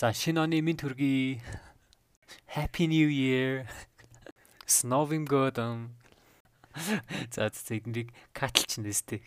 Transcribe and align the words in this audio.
За 0.00 0.14
шинэ 0.16 0.40
оны 0.40 0.62
минь 0.64 0.80
төргий. 0.80 1.42
Happy 2.56 2.88
New 2.88 3.10
Year. 3.12 3.68
С 4.64 4.82
Новым 4.82 5.26
годом. 5.26 5.94
За 7.28 7.52
зэгнэрийг 7.52 8.08
катлч 8.32 8.80
нэстэй. 8.80 9.20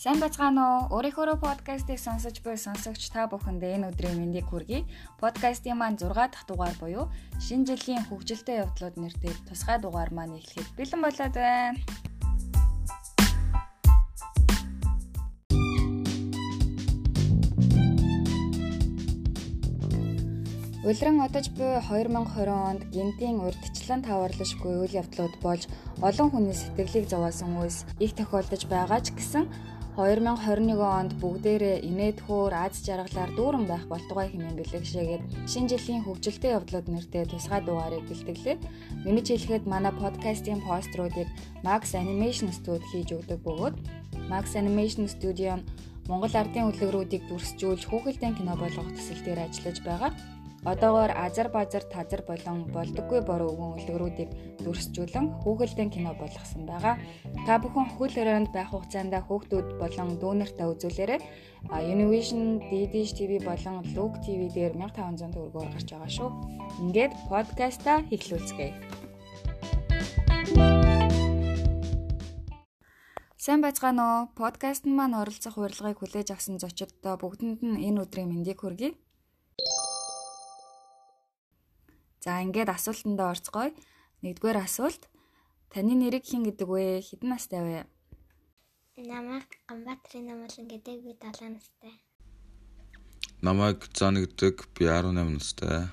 Сайн 0.00 0.16
бацгаана 0.16 0.62
уу? 0.64 0.96
Өөрийнхөө 0.96 1.36
подкастыг 1.44 2.00
сонсож 2.00 2.40
буй 2.40 2.56
сонсогч 2.56 3.12
та 3.12 3.28
бүхэнд 3.28 3.60
энэ 3.60 3.92
өдрийн 3.92 4.16
мэндийг 4.16 4.48
хүргэе. 4.48 4.88
Подкастын 5.20 5.76
маань 5.76 6.00
6 6.00 6.16
дахь 6.16 6.48
дугаар 6.48 6.72
буюу 6.80 7.12
шинэ 7.36 7.68
жилийн 7.68 8.08
хөгжилтэй 8.08 8.64
явдлууд 8.64 8.96
нэртэй 8.96 9.36
тусгай 9.44 9.76
дугаар 9.76 10.08
маань 10.16 10.40
эхлэхэд 10.40 10.72
бэлэн 10.72 11.04
болоод 11.04 11.36
байна. 11.36 11.76
Улиран 20.80 21.20
одож 21.20 21.52
буй 21.52 21.76
2020 21.76 22.48
онд 22.48 22.82
гинтийн 22.88 23.44
урдчлан 23.44 24.00
таварлашгүй 24.00 24.80
үйл 24.80 24.96
явдлууд 24.96 25.34
болж 25.44 25.68
олон 26.00 26.32
хүний 26.32 26.56
сэтгэлийг 26.56 27.04
зовоосон 27.04 27.52
үес 27.60 27.84
их 28.00 28.16
тохиолдож 28.16 28.64
байгаа 28.64 29.04
ч 29.04 29.12
гэсэн 29.12 29.44
2021 29.98 30.78
онд 30.78 31.12
бүгдээрээ 31.18 31.82
инээдхүүр 31.82 32.54
аз 32.54 32.78
жаргалаар 32.86 33.30
дүүрэн 33.34 33.66
байх 33.66 33.84
болтугай 33.90 34.30
хэмээн 34.30 34.54
бэлэгшээгээд 34.54 35.22
шинэ 35.50 35.70
жилийн 35.70 36.06
хөгжилтэй 36.06 36.54
явдлууд 36.54 36.86
нэртэй 36.86 37.26
тусгай 37.26 37.60
дугаарыг 37.66 38.06
бэлтгэлээ. 38.06 38.56
Нэмж 39.02 39.26
хэлэхэд 39.26 39.64
манай 39.66 39.90
подкастын 39.90 40.62
поструудыг 40.62 41.26
Max 41.66 41.98
Animation 41.98 42.54
Studio 42.54 42.86
хийж 42.86 43.08
өгдөг 43.18 43.42
бөгөөд 43.42 43.76
Max 44.30 44.54
Animation 44.54 45.10
Studio 45.10 45.58
нь 45.58 45.66
Монгол 46.06 46.34
ардын 46.38 46.70
хөтөлбөрүүдийг 46.70 47.26
дүрсжүүлж 47.26 47.82
хүүхэлдэйн 47.86 48.38
кино 48.38 48.54
болгох 48.58 48.88
төсөл 48.94 49.22
дээр 49.26 49.46
ажиллаж 49.46 49.78
байгаа. 49.82 50.10
Одоогоор 50.60 51.08
азар 51.16 51.48
базар 51.48 51.80
тазар 51.88 52.20
болон 52.28 52.68
болдоггүй 52.68 53.24
бороо 53.24 53.48
өгөн 53.48 53.70
үлгэрүүдийг 53.80 54.30
дүрсжүүлэн 54.60 55.40
хүүхэлдэйн 55.40 55.88
кино 55.88 56.12
болгосон 56.20 56.68
байгаа. 56.68 57.00
Та 57.48 57.56
бүхэн 57.64 57.96
хөл 57.96 58.12
өрөөнд 58.12 58.52
байх 58.52 58.68
хугацаанд 58.68 59.16
хүүхдүүд 59.24 59.80
болон 59.80 60.20
дүүнертэй 60.20 60.68
үзүүлээрэй. 60.68 61.20
Univision, 61.80 62.60
DDsh 62.68 63.16
TV 63.16 63.40
болон 63.40 63.80
Look 63.96 64.20
TV 64.20 64.52
дээр 64.52 64.76
1500 64.76 65.32
төгрөгөөр 65.32 65.72
гарч 65.72 65.88
байгаа 65.96 66.12
шүү. 66.12 66.28
Ингээд 66.84 67.12
подкаста 67.32 68.04
эхлүүлцгээе. 68.12 68.76
Сайн 73.40 73.64
байцгаана 73.64 74.04
уу? 74.04 74.20
Подкаст 74.36 74.84
маань 74.84 75.16
оролцох 75.16 75.56
урилгыг 75.56 76.04
хүлээж 76.04 76.36
авсан 76.36 76.60
зочдод 76.60 77.00
бүгдэнд 77.00 77.64
нь 77.64 77.80
энэ 77.88 78.04
өдрийн 78.04 78.28
мэндийг 78.28 78.60
хүргэе. 78.60 78.92
За 82.20 82.44
ингээд 82.44 82.68
асуултандаа 82.68 83.32
орцгоё. 83.32 83.72
Нэгдүгээр 84.20 84.60
асуулт. 84.60 85.08
Таны 85.72 85.96
нэрийг 85.96 86.28
хэн 86.28 86.44
гэдэг 86.44 86.68
вэ? 86.68 87.00
Хэдэн 87.00 87.32
настай 87.32 87.64
вэ? 87.64 87.88
Намайг 89.00 89.48
Гамбатрын 89.64 90.28
намлан 90.28 90.68
гэдэг 90.68 91.00
би 91.00 91.16
7 91.16 91.56
настай. 91.56 91.96
Намайг 93.40 93.88
Зан 93.96 94.20
гэдэг 94.20 94.68
би 94.76 94.84
18 94.84 95.32
настай. 95.32 95.88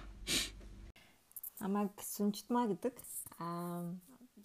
Намайг 1.64 1.96
Сүнжтмаа 2.04 2.68
гэдэг. 2.68 3.00
Аа 3.40 3.96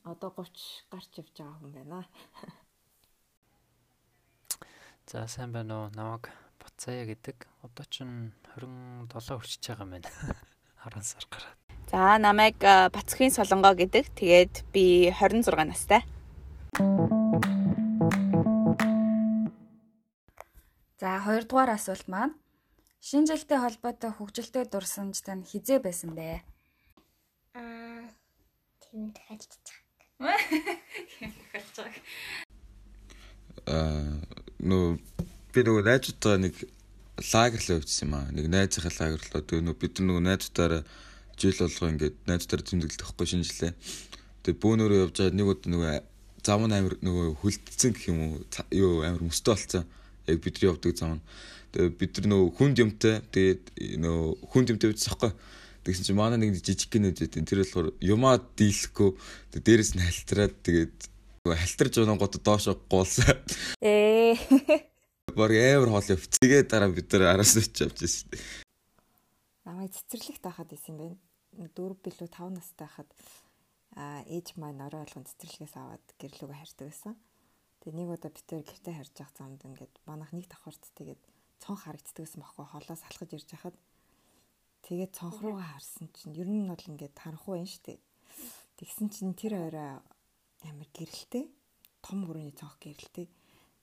одоо 0.06 0.30
30 0.30 0.86
гарч 0.86 1.10
явж 1.18 1.34
байгаа 1.34 1.58
хүн 1.58 1.74
байна. 1.74 2.06
За 5.10 5.26
сайн 5.26 5.50
байна 5.50 5.82
уу? 5.82 5.90
Намайг 5.98 6.30
Бацая 6.62 7.10
гэдэг. 7.10 7.42
Одоо 7.66 7.84
ч 7.90 8.06
27 8.06 9.34
хүрчихэж 9.34 9.66
байгаа 9.66 9.82
юм 9.82 9.98
байна. 9.98 10.10
10 10.86 11.02
сар 11.02 11.26
гараад. 11.26 11.61
За 11.92 12.16
намайг 12.16 12.56
Бацхийн 12.56 13.28
Солонгоо 13.28 13.76
гэдэг. 13.76 14.16
Тэгээд 14.16 14.64
би 14.72 15.12
26 15.12 15.52
настай. 15.68 16.00
За 20.96 21.20
хоёрдугаар 21.20 21.76
асуулт 21.76 22.08
маань 22.08 22.32
шинэ 23.04 23.36
жилтэй 23.36 23.60
холбоотой 23.60 24.08
хөгжилтэй 24.08 24.64
дурсамж 24.72 25.20
тань 25.20 25.44
хизээ 25.44 25.84
байсан 25.84 26.16
бэ? 26.16 26.40
Аа 27.60 28.08
тийм 28.80 29.12
дахиалж 29.12 29.52
байгаа. 30.16 31.92
Аа 33.68 34.16
нөө 34.64 34.96
би 35.52 35.60
нөгөө 35.60 35.84
найзуудаа 35.84 36.40
нэг 36.40 36.56
лагерлоо 37.20 37.84
явуулсан 37.84 38.08
юм 38.08 38.16
аа. 38.16 38.32
Нэг 38.32 38.48
найзынхаа 38.48 38.96
лагерлоо. 38.96 39.44
Тэгээ 39.44 39.66
нөгөө 39.68 39.76
бид 39.76 40.00
нөгөө 40.00 40.24
найзуудаараа 40.24 40.82
жил 41.38 41.56
болго 41.58 41.90
ингээд 41.92 42.16
найзтаар 42.26 42.62
тэмдэглэдэг 42.62 43.06
байхгүй 43.06 43.26
шинжилээ. 43.26 43.72
Тэгээ 44.42 44.62
бөөнөрөө 44.62 45.02
явж 45.06 45.16
байгаа 45.18 45.36
нэг 45.38 45.48
удаа 45.52 45.70
нөгөө 45.72 45.94
зам 46.42 46.66
нь 46.66 46.74
амир 46.74 46.94
нөгөө 46.98 47.26
хүлдсэн 47.40 47.90
гэх 47.94 48.10
юм 48.10 48.18
уу 48.26 48.32
юу 48.74 49.06
амир 49.06 49.22
мөстэй 49.22 49.54
болцсон. 49.54 49.84
Яг 50.26 50.38
бидний 50.42 50.68
явдаг 50.68 50.92
зам 50.98 51.18
нь. 51.18 51.24
Тэгээ 51.72 51.90
бид 51.96 52.12
нар 52.18 52.26
нөгөө 52.34 52.48
хүнд 52.58 52.76
юмтай 52.82 53.14
тэгээд 53.30 53.62
нөгөө 54.02 54.30
хүнд 54.50 54.68
юмтай 54.74 54.88
bijсэн 54.90 55.14
байхгүй. 55.14 55.32
Тэгсэн 55.82 56.04
чинь 56.06 56.18
манай 56.18 56.38
нэг 56.38 56.58
жижиг 56.58 56.90
гинүүд 56.90 57.18
байдیں۔ 57.22 57.46
Тэр 57.46 57.62
болохоор 57.62 57.88
юмаа 57.98 58.38
дийлэхгүй 58.38 59.10
тэгээд 59.50 59.66
дээрэс 59.66 59.92
нь 59.94 60.02
хальтраад 60.02 60.54
тэгээд 60.62 60.96
байгаа 61.42 62.18
гот 62.18 62.38
доош 62.42 62.70
гуулсан. 62.86 63.34
Ээ. 63.82 64.38
Баг 65.34 65.50
амар 65.50 65.90
хоол 65.90 66.12
явц. 66.14 66.38
Тэгээд 66.38 66.70
дараа 66.70 66.90
бид 66.90 67.10
нар 67.10 67.34
араас 67.34 67.58
нь 67.58 67.62
авч 67.62 67.82
явж 67.82 67.98
байсан. 67.98 68.26
Намайг 69.62 69.94
цэцэрлэгт 69.94 70.42
байхад 70.42 70.70
исэн 70.74 70.96
байна. 70.98 71.18
4 71.54 71.94
билүү 72.02 72.28
5 72.34 72.50
настай 72.58 72.86
байхад 72.86 73.10
аа 73.94 74.26
ээж 74.26 74.58
маань 74.58 74.82
орой 74.82 75.04
болгон 75.04 75.28
цэцэрлэгээс 75.28 75.74
аваад 75.78 76.06
гэрлүүгөө 76.18 76.58
харьдаг 76.58 76.86
байсан. 76.90 77.14
Тэгээ 77.78 77.98
нэг 77.98 78.08
удаа 78.10 78.30
битээр 78.34 78.64
гэртээ 78.66 78.94
харж 78.98 79.14
явах 79.22 79.34
замд 79.38 79.62
ингээд 79.62 79.94
манайх 80.08 80.32
нэг 80.34 80.46
давхарт 80.50 80.82
тэгээд 80.98 81.22
цонх 81.62 81.86
харагддаг 81.86 82.22
байсан 82.26 82.40
бохоо 82.42 82.66
холоос 82.66 83.02
алхаж 83.06 83.30
ирж 83.36 83.48
хахад 83.54 83.76
тэгээд 84.82 85.12
цонх 85.14 85.38
руугаа 85.38 85.68
харсан 85.78 86.10
чинь 86.10 86.34
ер 86.34 86.48
нь 86.50 86.66
бол 86.66 86.88
ингээд 86.90 87.14
харанхуй 87.14 87.62
байна 87.62 87.70
штэ. 87.70 88.02
Тэгсэн 88.82 89.06
чинь 89.14 89.38
тэр 89.38 89.70
орой 89.70 90.02
амар 90.66 90.88
гэрэлтэй 90.90 91.46
том 92.02 92.26
бүрийн 92.26 92.56
цонх 92.58 92.82
гэрэлтэй. 92.82 93.30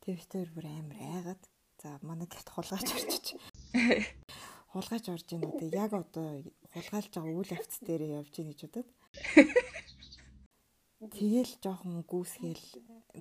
Тэг 0.04 0.14
битээр 0.20 0.50
бүр 0.52 0.68
амар 0.68 1.00
айгаад 1.00 1.42
за 1.80 2.00
манай 2.04 2.28
гэрт 2.28 2.50
хулгайч 2.52 2.88
орчиж 2.92 3.26
хулгайч 4.74 5.06
орж 5.10 5.28
ийн 5.34 5.44
одоо 5.50 5.70
яг 5.74 5.92
одоо 5.94 6.28
хулгайлж 6.74 7.12
байгаа 7.14 7.38
үйл 7.40 7.56
явц 7.58 7.74
дээр 7.82 8.02
явж 8.22 8.34
ийн 8.38 8.50
гэж 8.54 8.60
бодод. 8.66 8.90
Тэгэл 11.00 11.54
жоохон 11.64 12.04
гүйсгээл 12.06 12.66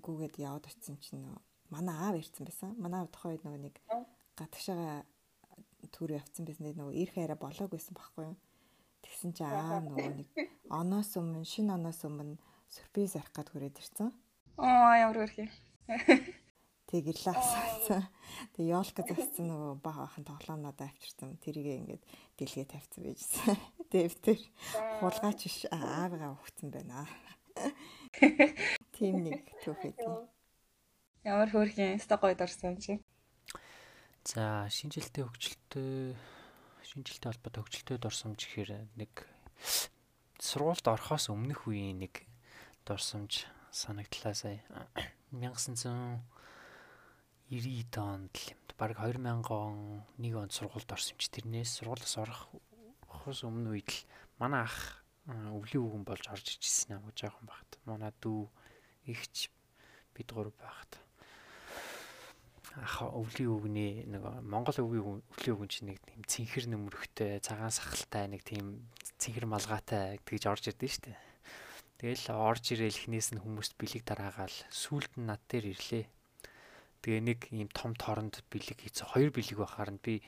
гүгээд 0.03 0.37
яваад 0.43 0.67
очсон 0.69 0.99
чинь 0.99 1.25
манай 1.71 1.97
аав 1.97 2.17
ирсэн 2.21 2.45
байсан. 2.45 2.75
Манай 2.77 3.01
аав 3.01 3.11
тохой 3.15 3.39
нөгөө 3.41 3.63
нэг 3.65 3.77
гадагшаага 4.37 5.07
түр 5.95 6.19
явцсан 6.19 6.45
байсан. 6.45 6.75
Нөгөө 6.75 6.95
ирэх 7.01 7.17
арай 7.23 7.39
болоог 7.39 7.71
байсан 7.71 7.95
байхгүй 7.97 8.25
юу? 8.29 8.37
Тэгсэн 9.07 9.33
чи 9.33 9.43
аа 9.47 9.79
нөгөө 9.87 10.09
нэг 10.21 10.29
оноос 10.69 11.15
өмнө 11.17 11.47
шинэ 11.47 11.79
оноос 11.79 12.03
өмнө 12.05 12.37
сюрприз 12.69 13.17
арих 13.17 13.33
гад 13.33 13.49
хүрээд 13.49 13.79
ирсэн. 13.79 14.13
Аа 14.59 14.99
ямар 15.07 15.23
хөрхий. 15.23 15.49
Тэг 16.89 17.13
ирлээ 17.13 17.37
асуусан. 17.37 18.09
Тэг 18.57 18.65
ёолка 18.65 19.05
зассан 19.05 19.53
нөгөө 19.53 19.77
баг 19.85 19.97
ахын 20.09 20.25
тоглоомноод 20.25 20.81
авчирсан. 20.81 21.37
Тэрийг 21.45 21.85
ингээд 21.85 22.03
дэлгээ 22.41 22.65
тавьсан 22.65 23.01
байжсэн. 23.05 23.57
Тэг 23.93 24.17
тэр 24.25 24.41
хулгайч 25.05 25.41
биш 25.45 25.69
аавыгаа 25.69 26.33
өгсөн 26.41 26.73
байна. 26.73 27.05
Тим 28.97 29.21
нэг 29.21 29.45
түүхэд. 29.61 30.01
Ямар 31.29 31.53
хөөрхөн 31.53 32.01
стогой 32.01 32.33
дорсон 32.33 32.81
чи. 32.81 32.97
За 34.25 34.65
шинжилтэй 34.73 35.29
хөгжилтэй 35.29 36.17
шинжилтэй 36.89 37.29
холбоотой 37.29 37.63
хөгжилтэй 37.69 37.99
дурсамж 38.01 38.41
гэхээр 38.49 38.89
нэг 38.97 39.29
сургуульд 40.41 40.89
орохоос 40.89 41.29
өмнөх 41.29 41.69
үеийн 41.69 42.01
нэг 42.01 42.25
дурсамж 42.89 43.45
санагдлаа 43.69 44.33
сая 44.41 44.65
1900 45.37 46.25
90 47.49 47.97
онд 47.97 48.33
л 48.37 48.53
юм. 48.53 48.61
Бараг 48.79 48.99
2000 49.01 49.49
он 49.51 50.05
нэг 50.21 50.35
онд 50.37 50.53
сургуульд 50.53 50.93
орсон 50.93 51.17
юм 51.17 51.19
чи 51.19 51.29
тэрнээс 51.33 51.81
сургуулиас 51.81 52.15
орохоос 52.21 53.41
өмнө 53.49 53.75
үед 53.75 53.89
л 53.89 54.05
манай 54.37 54.69
ах 54.69 55.03
өвлийн 55.27 55.85
үгэн 55.85 56.05
болж 56.05 56.25
орж 56.29 56.61
ижсэн 56.61 57.01
юм 57.01 57.09
уу 57.09 57.17
жоохон 57.17 57.49
багт. 57.49 57.81
Манай 57.89 58.13
дүү 58.21 58.49
ихч 59.09 59.49
бид 60.13 60.29
гур 60.29 60.53
багт. 60.61 61.01
Ах 62.77 63.03
өвлийн 63.03 63.51
үгний 63.51 63.93
нэг 64.05 64.23
Монгол 64.45 64.77
өвлийн 64.79 65.25
өвлийн 65.25 65.57
үгэн 65.57 65.73
чинь 65.73 65.89
нэг 65.91 65.99
тийм 66.05 66.23
цэнхэр 66.29 66.69
нөмрөхтэй, 66.69 67.41
цагаан 67.41 67.73
сахалтай 67.73 68.29
нэг 68.29 68.45
тийм 68.45 68.89
цэнхэр 69.19 69.49
малгайтай 69.49 70.21
тэгж 70.23 70.45
орж 70.47 70.71
ирдэ 70.71 70.87
штэ. 70.87 71.17
Тэгэл 71.99 72.31
орж 72.31 72.77
ирээл 72.77 72.95
эхнээс 72.95 73.35
нь 73.35 73.43
хүмүүст 73.43 73.75
бэлэг 73.75 74.07
дараагаал 74.07 74.55
сүулт 74.71 75.13
нь 75.19 75.27
над 75.27 75.43
дээр 75.51 75.75
ирлээ. 75.75 76.07
Тэгээ 77.03 77.23
нэг 77.23 77.41
ийм 77.55 77.69
том 77.71 77.95
торонд 77.95 78.43
бэлэг 78.51 78.83
хийцээ 78.83 79.15
хоёр 79.15 79.31
бэлэг 79.31 79.59
байхаар 79.59 79.91
нь 79.95 80.03
би 80.03 80.23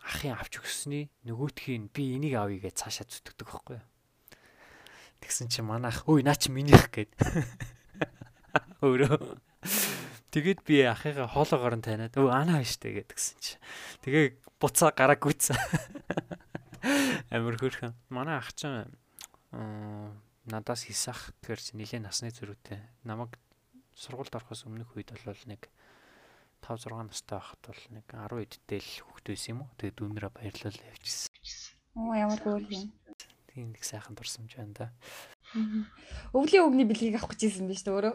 ахын 0.00 0.38
авч 0.38 0.62
өгсөний 0.62 1.12
нөгөөтхийг 1.28 1.92
би 1.92 2.16
энийг 2.16 2.34
авъя 2.40 2.64
гэж 2.64 2.74
цаашаа 2.80 3.06
зүтгэдэг 3.08 3.48
байхгүй 3.48 3.76
юу. 3.76 3.86
Тэгсэн 5.20 5.50
чи 5.50 5.60
манайх 5.60 6.06
өөй 6.06 6.22
наа 6.22 6.38
чи 6.38 6.48
минийх 6.54 6.88
гээд. 6.94 7.12
Өөрөө 8.86 9.18
Тэгээд 10.28 10.60
би 10.62 10.84
ахыгаа 10.84 11.26
хоолоогоор 11.26 11.80
нь 11.80 11.84
таниад 11.84 12.14
өө 12.14 12.28
анаа 12.28 12.60
штэ 12.60 13.00
гэдгсэн 13.00 13.38
чи. 13.40 13.56
Тэгээ 14.04 14.38
буцаа 14.60 14.92
гараа 14.92 15.16
гүйтсэн. 15.16 15.56
Амар 17.34 17.56
хөрхөн. 17.56 17.96
Манай 18.12 18.36
ах 18.36 18.52
чинь 18.52 18.92
надаас 20.44 20.84
хисах 20.84 21.32
гэхэр 21.40 21.60
чи 21.64 21.72
нилээ 21.80 22.04
насны 22.04 22.28
зөрүүтэй. 22.28 22.76
Намайг 23.08 23.40
сургуульд 23.96 24.36
орохоос 24.36 24.68
өмнөх 24.68 24.92
үед 24.94 25.16
бол 25.16 25.42
нэг 25.48 25.72
5 26.62 26.90
6 26.90 27.08
настай 27.08 27.38
байхад 27.38 27.62
бол 27.66 27.82
нэг 27.94 28.04
10 28.10 28.42
эдтэй 28.44 28.80
л 28.82 29.22
байсан 29.24 29.50
юм 29.54 29.60
уу. 29.64 29.70
Тэгээд 29.78 29.98
дүүнэрээ 29.98 30.32
баярлуулаа 30.34 30.88
явчихсан. 30.92 31.32
Оо 31.96 32.14
ямар 32.14 32.40
хөөр 32.42 32.64
юм. 32.68 32.92
Тийм 33.52 33.74
нэг 33.74 33.82
сайхан 33.82 34.14
дурсамж 34.14 34.54
байна 34.54 34.74
да. 34.76 34.86
Өвлийн 36.36 36.68
өвгний 36.68 36.86
бэлгийг 36.86 37.16
авах 37.18 37.34
гэж 37.34 37.40
ирсэн 37.48 37.66
биз 37.66 37.82
дээ 37.82 37.94
өөрөө. 37.96 38.14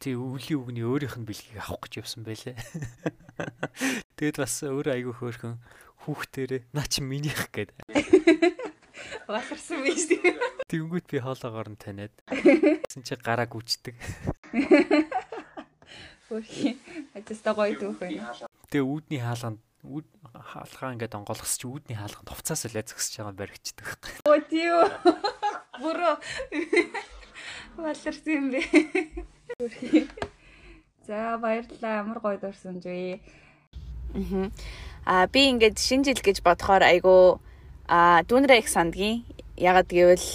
Тий 0.00 0.16
өвлийн 0.16 0.58
өвгний 0.58 0.84
өөрийнх 0.88 1.20
нь 1.20 1.28
бэлгийг 1.28 1.60
авах 1.60 1.84
гэж 1.86 2.00
явсан 2.00 2.24
байлээ. 2.24 2.56
Тэгэд 4.16 4.36
бас 4.40 4.54
өөрөө 4.64 4.92
айгүй 4.96 5.14
хөөрхөн 5.14 5.60
хүүхдэрээ 6.08 6.72
наа 6.72 6.88
чи 6.88 7.04
минийх 7.04 7.52
гээд. 7.52 7.76
Басарсан 9.28 9.84
биз 9.84 10.08
дээ. 10.08 10.34
Тэнгүүт 10.72 11.06
би 11.06 11.20
хоолоогоор 11.20 11.68
нь 11.70 11.78
таниад. 11.78 12.14
Гэсэн 12.32 13.04
чи 13.04 13.14
гараа 13.20 13.46
гүчдэг. 13.46 13.94
Хөрхи. 16.30 16.78
Ажиста 17.18 17.50
гоё 17.58 17.74
түүх 17.74 17.98
байна. 17.98 18.30
Тэгээ 18.70 18.86
үүдний 18.86 19.18
хаалганд 19.18 19.58
үүд 19.82 20.06
хаалгаа 20.30 20.94
ингээд 20.94 21.18
онгойлгос 21.18 21.58
чи 21.58 21.66
үүдний 21.66 21.98
хаалганд 21.98 22.30
хувцас 22.30 22.62
л 22.70 22.78
зөксөж 22.78 23.18
байгаа 23.18 23.34
баригчдаг. 23.34 23.88
Оо 24.30 24.38
тийм. 24.46 24.86
Бүрөө. 25.82 26.14
Баларсан 27.74 28.30
юм 28.30 28.46
бэ. 28.54 28.62
За 31.08 31.34
баярлалаа. 31.42 32.06
Амар 32.06 32.22
гоё 32.22 32.38
дурсамж 32.38 32.86
вэ. 32.86 33.18
Аа 35.08 35.26
би 35.32 35.50
ингээд 35.50 35.82
шинэ 35.82 36.12
жил 36.12 36.20
гэж 36.22 36.46
бодохоор 36.46 36.86
айгүй 36.86 37.40
аа 37.88 38.22
дүүнрээ 38.22 38.62
их 38.62 38.68
сандгийн. 38.70 39.26
Ягаад 39.56 39.90
гэвэл 39.90 40.28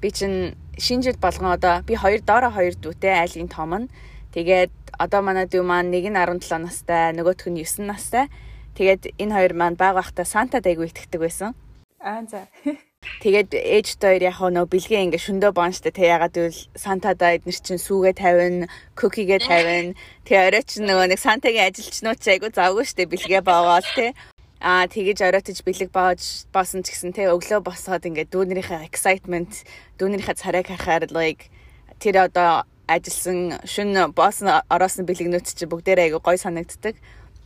би 0.00 0.08
чинь 0.08 0.56
шинэ 0.78 1.10
жил 1.10 1.18
болгон 1.20 1.52
одоо 1.52 1.82
би 1.82 1.98
хоёр 1.98 2.22
доороо 2.24 2.54
хоёр 2.54 2.78
дүүтэй 2.78 3.12
айлын 3.12 3.50
том 3.50 3.74
нь. 3.74 3.90
Тэгээд 4.32 4.83
одоо 4.98 5.20
манай 5.22 5.46
дүү 5.46 5.62
маань 5.62 5.90
нэг 5.90 6.08
нь 6.10 6.18
17 6.18 6.62
настай, 6.62 7.12
нөгөөх 7.12 7.48
нь 7.50 7.62
9 7.62 7.86
настай. 7.86 8.26
Тэгээд 8.74 9.14
энэ 9.22 9.34
хоёр 9.34 9.52
маань 9.54 9.78
баг 9.78 9.94
байхдаа 9.94 10.26
Сантад 10.26 10.66
айгүй 10.66 10.90
итгэдэг 10.90 11.20
байсан. 11.20 11.54
Аа 12.02 12.26
за. 12.26 12.50
Тэгээд 13.22 13.52
ээж 13.52 14.00
хоёр 14.00 14.22
яг 14.24 14.40
нөө 14.40 14.66
бэлгээ 14.68 15.04
ингээ 15.06 15.20
шөндөө 15.20 15.52
боонштай 15.52 15.92
те 15.92 16.08
ягаад 16.08 16.34
гэвэл 16.34 16.60
Сантада 16.72 17.36
эднэр 17.36 17.58
чинь 17.60 17.80
сүүгээ 17.80 18.14
тавина, 18.16 18.66
кукигээ 18.96 19.40
тавина. 19.44 19.96
Тэгээ 20.24 20.46
орой 20.48 20.64
чинь 20.64 20.88
нөгөө 20.88 21.06
нэг 21.12 21.20
Сантагийн 21.20 21.68
ажилчнууд 21.68 22.18
ч 22.20 22.26
айгу 22.32 22.48
завгүй 22.48 22.84
штэ 22.88 23.04
бэлгээ 23.08 23.42
боогоол 23.44 23.88
те. 23.96 24.16
Аа 24.64 24.88
тэгэж 24.88 25.20
оройтож 25.20 25.60
бэлэг 25.60 25.90
боож 25.92 26.48
боосон 26.48 26.80
ч 26.80 26.96
гэсэн 26.96 27.12
те 27.12 27.28
өглөө 27.28 27.60
босоод 27.60 28.08
ингээ 28.08 28.32
дүүнэрийнхээ 28.32 28.88
excitement, 28.88 29.52
дүүнэрийнхээ 30.00 30.40
царайг 30.40 30.72
харахаар 30.72 31.12
like 31.12 31.52
тэр 32.00 32.32
одоо 32.32 32.64
ажилласан 32.88 33.64
шүн 33.64 34.12
боосон 34.12 34.48
ороосон 34.68 35.06
бэлэгнүүд 35.08 35.44
чинь 35.44 35.70
бүгдээрээ 35.70 36.12
айгу 36.12 36.20
гой 36.20 36.36
санагддаг. 36.38 36.96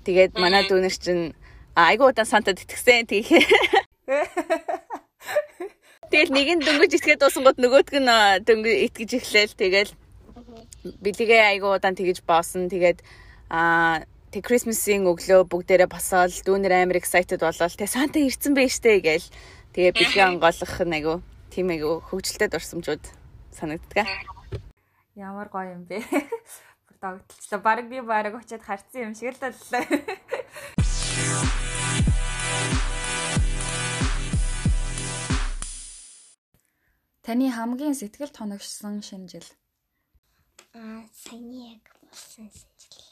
Тэгээд 0.04 0.38
манай 0.38 0.66
дүүнэр 0.66 0.94
чинь 0.98 1.34
айгу 1.74 2.10
удаан 2.10 2.26
Сантад 2.26 2.58
итгэсэн. 2.58 3.06
Тэгээ 3.06 3.44
Тэгэл 6.08 6.32
нэг 6.32 6.48
нь 6.56 6.64
дөнгөж 6.64 6.92
итгээд 6.96 7.20
дууссан 7.20 7.44
гот 7.44 7.60
нөгөөтг 7.60 8.00
нь 8.00 8.08
дөнгө 8.48 8.72
итгэж 8.88 9.10
эхлээл. 9.20 9.54
Тэгэл 9.60 9.92
бэлгээ 11.04 11.52
айгуу 11.52 11.76
удаан 11.76 11.92
тэгэж 11.92 12.24
боосон. 12.24 12.72
Тэгээд 12.72 13.04
аа 13.52 14.08
тэг 14.32 14.48
Christmas-ийн 14.48 15.04
өглөө 15.04 15.44
бүгдээрээ 15.52 15.88
босоод 15.92 16.32
дүүнэр 16.48 16.88
амар 16.88 16.96
excited 16.96 17.44
болол. 17.44 17.76
Тэг 17.76 17.92
Санта 17.92 18.24
ирцэн 18.24 18.56
бэ 18.56 18.72
штэ 18.72 19.04
гээл. 19.04 19.28
Тэгээ 19.76 19.92
бэлгээ 19.92 20.28
онгойлгох 20.32 20.80
нь 20.88 20.96
айгуу 20.96 21.20
тийм 21.52 21.68
айгуу 21.76 22.00
хөвгөлтэй 22.08 22.48
дурсамжууд 22.48 23.04
санагддаг. 23.52 24.08
Ямар 25.18 25.50
гоё 25.50 25.74
юм 25.74 25.82
бэ. 25.82 25.98
Бүр 26.86 26.94
догтлцлаа. 27.02 27.58
Бараг 27.58 27.90
би 27.90 27.98
бараг 27.98 28.38
очиад 28.38 28.62
харцсан 28.62 29.10
юм 29.10 29.18
шиг 29.18 29.34
л 29.34 29.42
боллоо. 29.42 29.82
Таны 37.26 37.50
хамгийн 37.50 37.98
сэтгэл 37.98 38.30
тоногшсон 38.30 39.02
шинэ 39.02 39.26
жил. 39.26 39.42
Аа 40.78 41.02
саяны 41.10 41.74
яг 41.74 41.82
болсон 42.06 42.46
жил. 42.78 43.02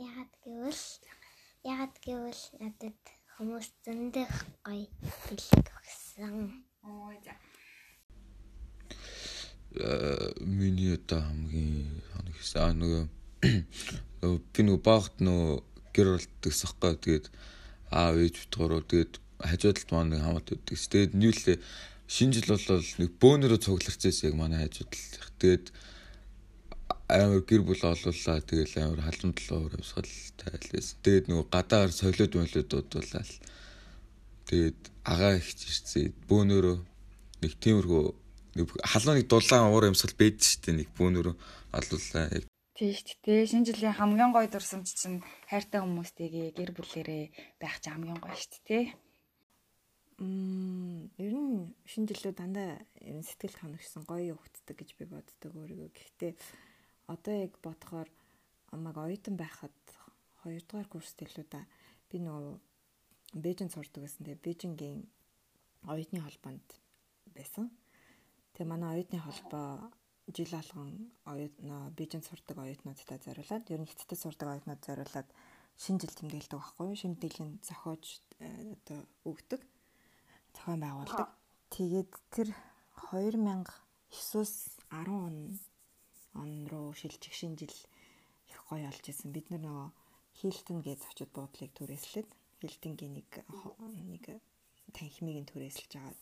Ягаад 0.00 0.32
гэвэл 0.40 0.84
ягаад 1.68 1.94
гэвэл 2.00 2.42
надад 2.58 2.96
хүмүүс 3.36 3.68
зөндөх 3.84 4.32
гоё 4.64 4.88
бэлэг 5.28 5.68
өгсөн. 5.68 6.64
Оо 6.82 7.12
за. 7.22 7.36
Э 9.74 10.32
миний 10.40 10.94
одоо 10.94 11.20
хамгийн 11.20 12.02
хоног 12.14 12.34
гэсэн 12.38 12.60
аа 12.62 12.72
нөгөө 12.78 13.04
би 14.54 14.60
нөгөө 14.62 14.82
багт 14.86 15.14
нөгөө 15.18 15.52
гэр 15.94 16.08
болтгоос 16.14 16.60
ахгүй 16.66 16.94
тэгээд 17.02 17.26
аав 17.90 18.14
ээж 18.22 18.34
битгааруу 18.42 18.82
тэгээд 18.86 19.12
хажуудалд 19.42 19.90
маань 19.92 20.10
нэг 20.14 20.22
хамаат 20.22 20.48
өгдөг. 20.54 20.78
Тэгээд 20.78 21.12
нийлээ 21.14 21.58
шинэ 22.06 22.32
жил 22.38 22.54
бол 22.54 22.86
нэг 23.02 23.10
бөөнөрөө 23.20 23.60
цугларчээс 23.60 24.18
яг 24.24 24.34
манай 24.38 24.66
хажууд 24.66 24.92
л. 24.94 25.34
Тэгээд 25.42 25.66
амар 27.10 27.42
гэр 27.44 27.62
бүл 27.66 27.82
олуулаа. 27.82 28.38
Тэгэл 28.40 28.74
амар 28.80 29.00
халамтлаа 29.04 29.58
урамсгал 29.58 30.10
тайлээс. 30.40 30.88
Тэгээд 31.04 31.26
нөгөө 31.28 31.46
гадаагаар 31.50 31.92
солиод 31.92 32.32
молиод 32.34 32.68
дуудуулаад. 32.70 33.30
Тэгээд 34.48 34.80
агаа 35.04 35.32
ихч 35.38 35.60
ирсэн. 35.68 36.14
Бөөнөрөө 36.28 36.76
нэг 37.42 37.52
тиймэрхүү 37.60 38.04
нэг 38.58 38.68
халуун 38.82 39.16
нэг 39.18 39.26
дулаан 39.28 39.70
уур 39.70 39.84
амьсгал 39.90 40.16
бэд 40.18 40.38
штэ 40.40 40.72
нэг 40.74 40.88
бөөнөрөө 40.96 41.34
олуулаа. 41.78 42.26
Яг 42.34 42.44
Тийм 42.74 42.90
шүү 42.90 43.18
дээ. 43.22 43.46
Шинэ 43.46 43.66
жилийн 43.70 43.94
хамгийн 43.94 44.34
гоё 44.34 44.50
дурсамж 44.50 44.90
чинь 44.98 45.22
хайртай 45.46 45.78
хүмүүстэйгээ 45.78 46.58
гэр 46.58 46.70
бүлээрээ 46.74 47.24
байх 47.62 47.78
ч 47.78 47.86
хамгийн 47.86 48.18
гоё 48.18 48.34
шүү 48.34 48.62
дээ. 48.66 48.84
Мм 50.18 51.06
ер 51.22 51.34
нь 51.38 51.70
шинэ 51.86 52.10
жилүүд 52.10 52.34
дандаа 52.34 52.82
ер 52.98 53.14
нь 53.14 53.22
сэтгэл 53.22 53.62
ханагсан 53.62 54.02
гоё 54.10 54.34
өгддөг 54.34 54.74
гэж 54.74 54.90
би 54.98 55.06
боддог 55.06 55.52
өөрийгөө. 55.54 55.90
Гэхдээ 55.94 56.32
одоо 57.14 57.34
яг 57.46 57.54
бодохоор 57.62 58.10
амаг 58.74 58.96
оюутан 58.98 59.38
байхад 59.38 59.78
хоёрдугаар 60.42 60.90
курст 60.90 61.18
илүү 61.22 61.46
да 61.46 61.62
би 62.10 62.18
нөгөө 62.18 62.58
Бээжинд 63.34 63.74
сурдаг 63.74 64.02
гэсэн. 64.02 64.26
Тэгээ 64.26 64.42
Бээжингийн 64.42 65.06
оюутны 65.86 66.22
холбоонд 66.22 66.66
байсан. 67.34 67.70
Тэгээ 68.54 68.70
манай 68.70 68.90
оюутны 69.02 69.18
холбоо 69.18 69.90
жил 70.30 70.52
алган 70.54 71.10
оюутнаа 71.26 71.90
Бээжинд 71.98 72.24
сурдаг 72.24 72.56
оюутнуудтай 72.62 73.18
зориулаад 73.18 73.66
ер 73.74 73.80
нь 73.82 73.90
хятадд 73.90 74.22
сурдаг 74.22 74.48
оюутнууд 74.54 74.82
зориулаад 74.86 75.28
шинэ 75.82 76.00
жил 76.00 76.14
тэмдэглэдэг 76.14 76.58
байхгүй? 76.62 76.94
Шинэ 76.94 77.18
жилийн 77.18 77.52
зохиож 77.66 78.22
э, 78.38 78.78
одоо 78.78 79.00
өгдөг 79.26 79.60
зохион 80.54 80.80
байгуулдаг. 80.86 81.28
Тэгээд 81.74 82.10
тэр 82.30 82.48
2009-өөс 83.10 84.54
10 84.88 85.10
он 85.10 85.58
он 86.38 86.50
руу 86.70 86.94
шилжих 86.94 87.34
шинэ 87.34 87.58
жил 87.58 87.74
их 88.48 88.58
гоё 88.70 88.86
олж 88.86 89.04
исэн. 89.10 89.34
Бид 89.34 89.50
нөгөө 89.50 89.90
Хилтон 90.38 90.78
гэж 90.82 91.00
очиод 91.10 91.30
буудлыг 91.34 91.70
түрээслээд 91.74 92.30
Хилтонгийн 92.62 93.18
нэг 93.18 93.30
нэг 94.08 94.24
танхимыг 94.94 95.46
түрээсэлж 95.50 95.92
агаад 95.98 96.20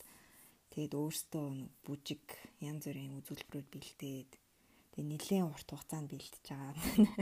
тэгээд 0.73 0.97
өөртөө 0.97 1.47
бүжиг 1.85 2.25
янз 2.64 2.88
бүрийн 2.88 3.21
үзүүлбэрүүд 3.21 3.69
бэлдээд 3.69 4.31
тэгээ 4.97 5.11
нэлээд 5.12 5.45
урт 5.45 5.69
хугацаанд 5.69 6.09
бэлтэж 6.09 6.45
байгаа. 6.49 6.73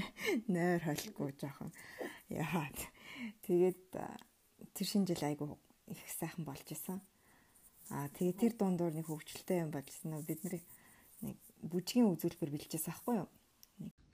Нойр 0.54 0.82
холихгүй 0.86 1.34
жоохон 1.34 1.74
яагаад 2.30 2.78
тэгээд 3.42 3.82
тэр 4.70 4.86
шинэ 4.86 5.10
жил 5.10 5.26
айгу 5.26 5.58
их 5.90 5.98
сайхан 6.14 6.46
болж 6.46 6.66
исэн. 6.70 7.02
Аа 7.90 8.06
тэгээ 8.14 8.38
тэр 8.38 8.52
дундуур 8.54 8.94
нэг 8.94 9.10
хөвгчлөлтэй 9.10 9.66
юм 9.66 9.74
болжсэн 9.74 10.14
нь 10.14 10.22
бид 10.22 10.40
нэг 10.46 10.62
бүжгийн 11.66 12.06
үзүүлбэр 12.14 12.54
бэлжсэн 12.54 12.94
аахгүй 12.94 13.26
юу? 13.26 13.28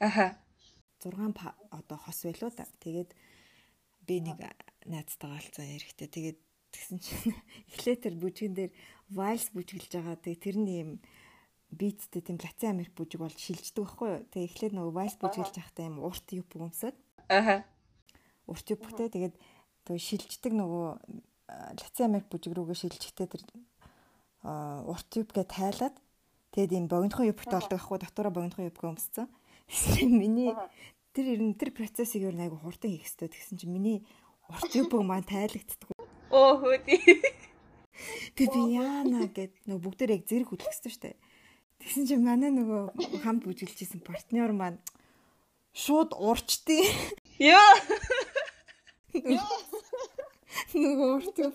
Аха. 0.00 0.40
6 1.04 1.12
одоо 1.70 1.98
хос 2.00 2.24
байлуу 2.24 2.50
да. 2.56 2.64
Тэгээд 2.80 3.12
би 4.08 4.20
нэг 4.24 4.40
найзтайгаа 4.88 5.38
олцсон 5.38 5.68
эрэхтэй. 5.76 6.08
Тэгээд 6.08 6.38
тэгсэн 6.72 6.98
чинь 7.04 7.36
эхлээ 7.72 7.96
тэр 8.00 8.14
бүжгэн 8.16 8.54
дээр 8.56 8.72
вальс 9.10 9.50
бүжгэлж 9.54 9.92
байгаа. 9.92 10.16
Тэгээд 10.18 10.42
тэр 10.42 10.56
нь 10.58 10.70
юм 10.70 10.90
биттэй 11.70 12.22
тийм 12.22 12.38
латин 12.38 12.70
америк 12.78 12.94
бүжиг 12.94 13.20
болж 13.20 13.38
шилждэг 13.38 13.82
байхгүй 13.82 14.08
юу. 14.08 14.22
Тэгээ 14.30 14.48
эхлээд 14.50 14.74
нөгөө 14.74 14.94
вальс 14.94 15.16
бүжиглж 15.18 15.54
явахдаа 15.58 15.84
юм 15.86 15.96
урт 16.02 16.26
юп 16.30 16.50
өмсөд. 16.54 16.96
Аха. 17.28 17.66
Урт 18.46 18.66
юптэй 18.70 19.10
тэгээд 19.10 19.34
тэгээ 19.86 20.02
шилждэг 20.02 20.52
нөгөө 20.54 20.86
латин 21.46 22.06
америк 22.06 22.26
бүжиг 22.30 22.54
рүүгээ 22.54 22.78
шилжихтэй 22.82 23.26
тэр 23.26 23.42
урт 24.42 25.10
юпгээ 25.10 25.46
тайлаад 25.46 25.96
тэгээд 26.54 26.74
ийм 26.74 26.86
богинохон 26.86 27.30
юптай 27.30 27.58
болдог 27.58 27.78
байхгүй 27.78 27.98
дотоороо 27.98 28.32
богинохон 28.34 28.70
юпгээ 28.70 28.90
өмссөн. 28.94 29.26
Миний 30.06 30.54
тэр 31.10 31.34
ер 31.34 31.42
нь 31.42 31.58
тэр 31.58 31.74
процессыг 31.74 32.22
ер 32.22 32.34
нь 32.34 32.44
айгу 32.46 32.62
хурдан 32.62 32.94
хийх 32.94 33.10
хэрэгтэй 33.10 33.30
гэсэн 33.30 33.58
чинь 33.58 33.74
миний 33.74 33.98
урт 34.46 34.70
юпг 34.74 35.02
маань 35.02 35.26
тайлагддаг. 35.26 35.90
Оо 36.30 36.58
хөөди. 36.62 36.94
Тэг 38.36 38.46
би 38.52 38.60
яана 38.76 39.26
гэд 39.30 39.52
нөгөө 39.66 39.82
бүгдээр 39.84 40.14
яг 40.16 40.22
зэрэг 40.28 40.48
хөдөлгсөн 40.52 40.92
шүү 40.92 41.02
дээ. 41.04 41.16
Тэгсэн 41.80 42.04
чинь 42.08 42.24
манай 42.24 42.50
нөгөө 42.52 43.20
хамт 43.24 43.44
бүжиглэжсэн 43.44 44.00
партнер 44.04 44.52
маань 44.52 44.80
шууд 45.76 46.12
урчтыг. 46.16 46.84
Йоо. 47.40 47.72
Нөгөө 50.76 51.08
урчтыг 51.20 51.52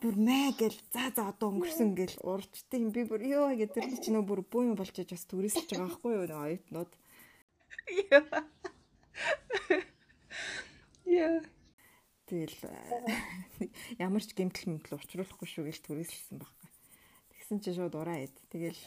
бүр 0.00 0.14
мэ 0.14 0.54
гэл 0.58 0.78
за 0.94 1.10
за 1.16 1.22
одоо 1.30 1.50
өнгөрсөн 1.50 1.90
гэл 1.98 2.16
урчтыг 2.22 2.82
би 2.94 3.02
бүр 3.08 3.22
ёо 3.38 3.50
гэдэг 3.58 3.82
тэр 3.82 3.98
чи 3.98 4.10
нөгөө 4.14 4.28
бүр 4.30 4.40
буу 4.46 4.62
юм 4.70 4.76
болчихж 4.78 5.10
бас 5.10 5.24
түрээсэлж 5.26 5.68
байгаа 5.74 5.86
байхгүй 5.90 6.12
юу 6.14 6.26
нөгөө 6.30 6.46
оюутнууд. 6.46 6.90
Яа. 11.18 11.42
Тэгэл 12.28 12.56
ямар 14.06 14.22
ч 14.22 14.36
гэмтэл 14.36 14.68
мэмтэл 14.68 15.00
учруулахгүй 15.00 15.48
шүү 15.48 15.64
гэж 15.72 15.76
түрээсэлсэн 15.88 16.36
байхгүй. 16.38 16.68
Тэгсэн 17.32 17.58
чинь 17.64 17.76
шууд 17.80 17.96
ураа 17.96 18.20
ид. 18.28 18.36
Тэгэл 18.52 18.78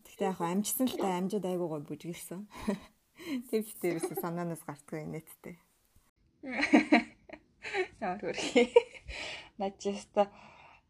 Тэгтээ 0.00 0.28
яг 0.32 0.40
амжсан 0.40 0.88
л 0.88 0.96
та 0.96 1.20
амжид 1.20 1.44
айгуу 1.44 1.68
гой 1.68 1.82
бүжгэлсэн. 1.84 2.48
Тэр 3.52 3.60
битээрээс 3.60 4.08
санаанаас 4.18 4.64
гартгүй 4.64 5.04
нэттэй. 5.04 5.56
Ямар 8.00 8.20
хөрхий. 8.24 8.72
Начиста 9.60 10.32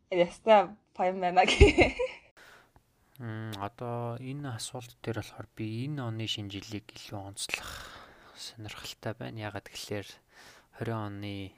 яста 0.08 0.78
паймана 0.94 1.42
гэ. 1.42 1.92
Мм 3.18 3.58
одоо 3.58 4.16
энэ 4.22 4.54
асуулт 4.54 4.96
дээр 5.02 5.20
болохоор 5.20 5.48
би 5.58 5.86
энэ 5.90 6.00
оны 6.00 6.24
шинэ 6.30 6.50
жилийг 6.56 6.86
илүү 6.94 7.18
онцлох 7.18 7.70
сонирхолтой 8.38 9.12
байна. 9.18 9.50
Ягаад 9.50 9.66
гэвэл 9.66 10.10
20 10.82 10.98
оны 10.98 11.54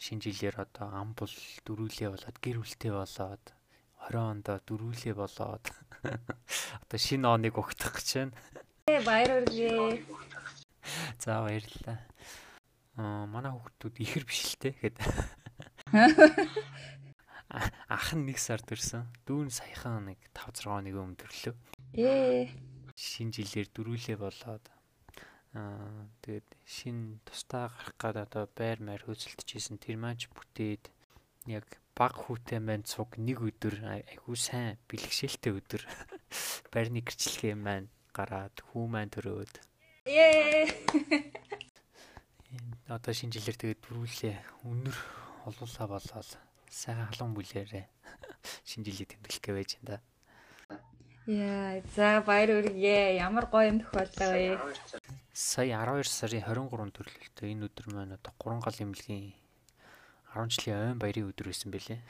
шинэ 0.00 0.24
жилээр 0.24 0.64
одоо 0.64 0.88
амбул 0.88 1.28
дөрүүлээ 1.68 2.08
болоод 2.08 2.36
гэр 2.40 2.64
бүлтэй 2.64 2.92
болоод 2.96 3.44
20 4.08 4.16
онд 4.16 4.48
дөрүүлээ 4.64 5.12
болоод 5.12 5.64
одоо 6.80 6.96
шинэ 6.98 7.28
оныг 7.28 7.60
өгтөх 7.60 8.00
гэж 8.00 8.08
байна. 8.16 8.32
Баяр 9.04 9.44
хүргэе. 9.44 10.00
За 11.20 11.44
баярлалаа. 11.44 11.98
Аа 12.96 13.28
манай 13.28 13.52
хүүхдүүд 13.52 13.96
ихэр 14.00 14.24
биш 14.24 14.56
л 14.56 14.56
те 14.56 14.72
гэхэд. 14.72 14.96
Ах 17.92 18.08
нь 18.16 18.24
нэг 18.24 18.40
сард 18.40 18.72
ирсэн. 18.72 19.12
Дүүн 19.28 19.52
саяхан 19.52 20.08
нэг 20.08 20.24
5 20.32 20.64
6 20.64 20.72
хоног 20.72 20.96
өмнө 20.96 21.20
төрлөө. 21.20 21.54
Ээ. 22.00 22.48
Шинэ 22.96 23.36
жилээр 23.36 23.68
дөрүүлээ 23.76 24.16
болоод 24.16 24.64
Аа 25.54 26.08
тэгээд 26.22 26.48
шин 26.66 27.20
тустаа 27.28 27.70
гарах 27.70 27.94
гад 28.00 28.16
одоо 28.26 28.44
байр 28.58 28.82
маяр 28.82 29.02
хөөцөлдөжсэн 29.06 29.78
тэр 29.78 29.96
маань 30.00 30.18
бүтээд 30.34 30.90
яг 31.46 31.66
баг 31.94 32.12
хүүтэй 32.12 32.60
маань 32.60 32.84
цуг 32.84 33.16
нэг 33.16 33.38
өдөр 33.40 33.86
айгүй 33.86 34.36
сайн 34.36 34.76
бэлгшээлтэй 34.90 35.52
өдөр 35.54 35.82
байрны 36.72 37.00
гэрчлэгээ 37.06 37.54
маань 37.54 37.88
гараад 38.16 38.56
хүү 38.68 38.84
маань 38.90 39.12
төрөөд 39.14 39.54
Ээ. 40.06 40.70
одоо 42.86 43.12
шинэ 43.16 43.34
жилээр 43.34 43.58
тэгээд 43.58 43.80
дөрүүлээ 43.82 44.36
өнөр 44.70 44.96
олуулаа 45.48 45.86
болоод 45.90 46.30
сайхан 46.70 47.08
халуун 47.10 47.34
бүлээрээ 47.34 47.84
шинэ 48.68 48.86
жилийг 48.86 49.08
тэмдэглэх 49.10 49.54
байж 49.56 49.70
энэ 49.80 49.88
да. 49.90 49.98
Яа, 51.26 51.82
за 51.96 52.22
баяр 52.22 52.54
хүргэе. 52.54 53.18
Ямар 53.18 53.50
гоё 53.50 53.66
юм 53.66 53.82
тохиоллоо 53.82 54.30
вэ? 54.30 54.54
Сая 55.36 55.76
12 55.84 56.08
сарын 56.08 56.40
23-нд 56.40 56.96
төрлөлтөө 56.96 57.48
энэ 57.52 57.68
өдөр 57.68 57.86
маань 57.92 58.16
одоо 58.16 58.32
3 58.40 58.56
гал 58.64 58.78
эмнэлгийн 58.80 59.36
10 60.32 60.48
жилийн 60.48 60.96
ойн 60.96 60.96
баярын 60.96 61.28
өдөр 61.28 61.52
байсан 61.52 61.68
бэлээ. 61.76 62.00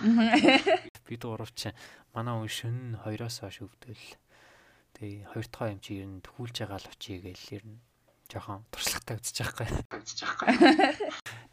Бид 1.04 1.20
гуравч 1.20 1.68
манай 2.16 2.32
хүн 2.40 2.48
шөнө 2.48 3.04
2-оос 3.04 3.44
хойш 3.44 3.60
өвдөл. 3.60 4.06
Тэгээ 4.96 5.36
хоёр 5.36 5.46
дахь 5.52 5.68
юм 5.68 5.80
чи 5.84 6.00
ер 6.00 6.08
нь 6.08 6.24
төхүүлж 6.24 6.56
байгаа 6.64 6.80
л 6.80 6.88
очие 6.88 7.20
гээл 7.20 7.60
ер 7.60 7.64
нь 7.68 7.84
жоохон 8.32 8.64
туршлагатай 8.72 9.20
үзэж 9.20 9.36
байхгүй. 9.44 9.68
Үзэж 10.00 10.20
байгаа. 10.24 10.48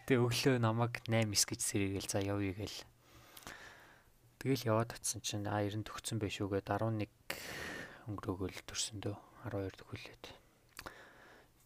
Тэгээ 0.07 0.23
өглөө 0.23 0.55
намайг 0.63 1.03
8-9 1.03 1.51
гэж 1.51 1.59
сэргээл 1.67 2.07
за 2.07 2.23
явъя 2.23 2.55
гээл. 2.63 2.79
Тэгэл 4.39 4.67
яваад 4.71 4.95
татсан 4.95 5.19
чинь 5.19 5.51
а 5.51 5.59
90 5.59 5.83
төгцсөн 5.83 6.15
байх 6.15 6.31
шүүгээд 6.31 6.71
11 6.71 7.11
өнгөрөөгөл 8.07 8.63
төрсөн 8.63 9.03
дөө 9.03 9.19
12 9.51 9.83
төгөлөөд. 9.83 10.46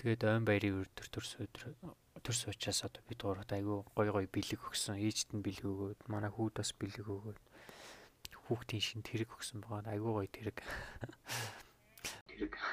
Тэгээд 0.01 0.25
ойн 0.25 0.46
баярын 0.50 0.81
өдөр 0.81 1.08
төрс 1.13 1.38
өдөр 1.38 1.77
төрс 2.25 2.50
учраас 2.50 2.81
одоо 2.89 3.05
бид 3.05 3.22
гуравт 3.22 3.53
айгүй 3.53 3.86
гой 3.93 4.10
гой 4.10 4.25
бэлэг 4.25 4.58
өгсөн. 4.65 4.98
Ээжт 4.98 5.29
нь 5.29 5.46
бэлэг 5.46 5.62
өгөөд, 5.62 6.00
манай 6.10 6.34
хүүд 6.34 6.58
бас 6.58 6.74
бэлэг 6.74 7.05
өгөөд. 7.05 7.38
Хүүхдийн 8.50 8.81
шин 8.81 9.05
тэрэг 9.05 9.29
өгсөн 9.29 9.62
байгаа. 9.62 9.93
Айгүй 9.93 10.25
гой 10.25 10.27
тэрэг. 10.34 10.58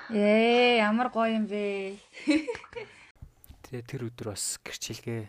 Ээ, 0.08 0.80
ямар 0.80 1.12
гоё 1.12 1.36
юм 1.36 1.44
бэ? 1.44 2.00
Тэгээ 3.68 3.84
тэр 3.84 4.08
өдөр 4.08 4.32
бас 4.32 4.56
гэрчилгээ 4.64 5.28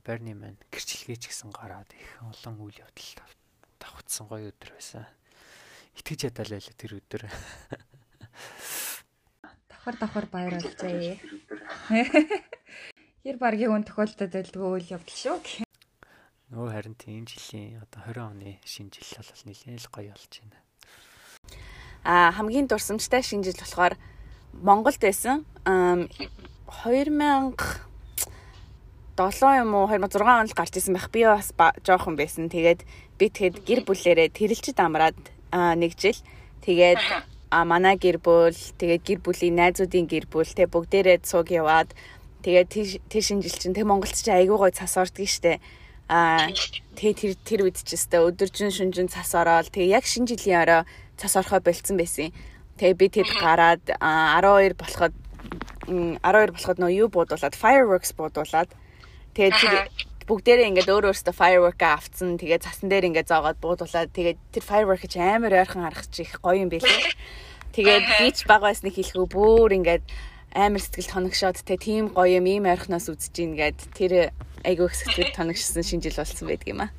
байрны 0.00 0.32
маань 0.32 0.56
гэрчилгээ 0.72 1.20
ч 1.20 1.28
гэсэн 1.28 1.52
гараад 1.52 1.92
их 1.92 2.08
олон 2.24 2.56
үйл 2.64 2.80
явдал 2.80 3.20
давхцсан 3.84 4.32
гоё 4.32 4.48
өдөр 4.48 4.72
байсан. 4.72 5.04
Итгэж 6.00 6.32
ядал 6.32 6.56
байлаа 6.56 6.72
тэр 6.80 6.96
өдөр. 7.04 7.22
Давхар 9.84 10.00
давхар 10.00 10.26
баяр 10.32 10.56
болжээ. 10.64 11.20
Хэр 13.20 13.36
баргийн 13.36 13.68
хүн 13.68 13.84
тохиолдод 13.84 14.32
байлгүй 14.32 14.80
үйл 14.80 14.96
явдал 14.96 15.12
шүү. 15.12 15.68
Нөгөө 16.48 16.72
харин 16.72 16.96
тийм 16.96 17.28
жилийн 17.28 17.84
одоо 17.84 18.00
20 18.08 18.32
оны 18.32 18.56
шинэ 18.64 18.88
жил 18.96 19.20
бол 19.20 19.44
нэлээд 19.44 19.84
л 19.84 19.92
гоё 19.92 20.16
болж 20.16 20.32
байна. 20.40 20.56
Аа 22.00 22.32
хамгийн 22.32 22.64
дурсамжтай 22.64 23.20
шинэ 23.20 23.44
жил 23.44 23.60
болохоор 23.60 24.00
Монголд 24.56 25.04
байсан. 25.04 25.44
2000 25.68 26.08
7 29.20 29.60
юм 29.60 29.76
уу 29.76 29.84
2006 29.84 30.24
онд 30.24 30.48
л 30.48 30.56
гарч 30.56 30.80
исэн 30.80 30.96
байх. 30.96 31.12
Би 31.12 31.28
бас 31.28 31.52
жоохон 31.84 32.16
байсан. 32.16 32.48
Тэгээд 32.48 32.88
би 33.20 33.28
тэгэд 33.28 33.60
гэр 33.68 33.84
бүлээрээ 33.84 34.32
тэрэлжид 34.32 34.80
амраад 34.80 35.20
нэг 35.52 35.92
жил. 36.00 36.16
Тэгээд 36.64 37.04
а 37.54 37.62
манай 37.62 37.94
гэр 37.94 38.18
бүл 38.18 38.58
тэгээд 38.80 39.02
гэр 39.06 39.20
бүлийн 39.22 39.54
найзуудын 39.62 40.10
гэр 40.10 40.26
бүл 40.26 40.50
тэг 40.58 40.74
бүгдээрээ 40.74 41.22
цуг 41.22 41.54
яваад 41.54 41.94
тэгээд 42.42 42.68
тэр 43.06 43.22
шинжил 43.22 43.54
чинь 43.54 43.76
тэг 43.78 43.86
Монголд 43.86 44.18
ч 44.18 44.26
айгүй 44.26 44.58
гой 44.58 44.72
цас 44.74 44.98
ордгийг 44.98 45.30
штэ 45.30 45.62
а 46.08 46.50
тэг 46.98 47.16
тэр 47.16 47.32
тэр 47.40 47.60
үед 47.64 47.80
ч 47.80 47.96
өстө 47.96 48.28
өдөржин 48.28 48.68
шүнжин 48.68 49.08
цас 49.08 49.32
ороод 49.32 49.72
тэг 49.72 49.88
яг 49.88 50.04
шинэ 50.04 50.36
жилийн 50.36 50.60
орой 50.60 50.82
цас 51.16 51.36
орохоо 51.36 51.64
болцсон 51.64 51.96
байсан. 51.96 52.28
Тэгээ 52.76 52.98
би 53.00 53.06
тэд 53.08 53.30
гараад 53.40 53.80
12 53.88 54.76
болоход 54.76 55.14
12 55.88 56.20
болоход 56.20 56.78
нөө 56.82 56.92
юу 56.92 57.08
буудуулаад 57.08 57.56
fireworks 57.56 58.12
буудуулаад 58.12 58.68
тэгээд 59.32 59.56
бүгдээрээ 60.28 60.68
ингээд 60.76 60.92
өөр 60.92 61.08
өөртөө 61.08 61.34
firework 61.36 61.80
авцсан. 61.80 62.36
Тэгээд 62.36 62.64
цасан 62.68 62.88
дээр 62.92 63.08
ингээд 63.08 63.30
зоогоод 63.32 63.58
буудуулаад 63.64 64.12
тэгээд 64.12 64.38
тэр 64.52 64.64
firework 64.64 65.08
ч 65.08 65.16
амар 65.16 65.56
ойрхон 65.56 65.88
харах 65.88 66.04
чи 66.12 66.28
их 66.28 66.36
гоё 66.44 66.64
юм 66.64 66.68
байлээ. 66.68 66.92
Тэгээд 67.74 68.06
би 68.22 68.30
ч 68.30 68.46
баг 68.46 68.62
байсныг 68.62 68.94
хэлэхүү 68.94 69.26
бүр 69.34 69.74
ингээд 69.74 70.06
амар 70.54 70.78
сэтгэл 70.78 71.10
тоногшоод 71.10 71.58
те 71.66 71.74
тийм 71.74 72.14
гоё 72.14 72.38
юм 72.38 72.46
ийм 72.46 72.70
ойрхоноос 72.70 73.10
үзэж 73.10 73.34
ийн 73.42 73.58
гэд 73.58 73.78
тэр 73.98 74.30
айгүй 74.62 74.86
их 74.86 74.94
сэтгэл 74.94 75.34
тоногшсон 75.42 75.82
шинжил 75.82 76.14
болсон 76.14 76.46
байдаг 76.46 76.70
юм 76.70 76.86
аа. 76.86 76.90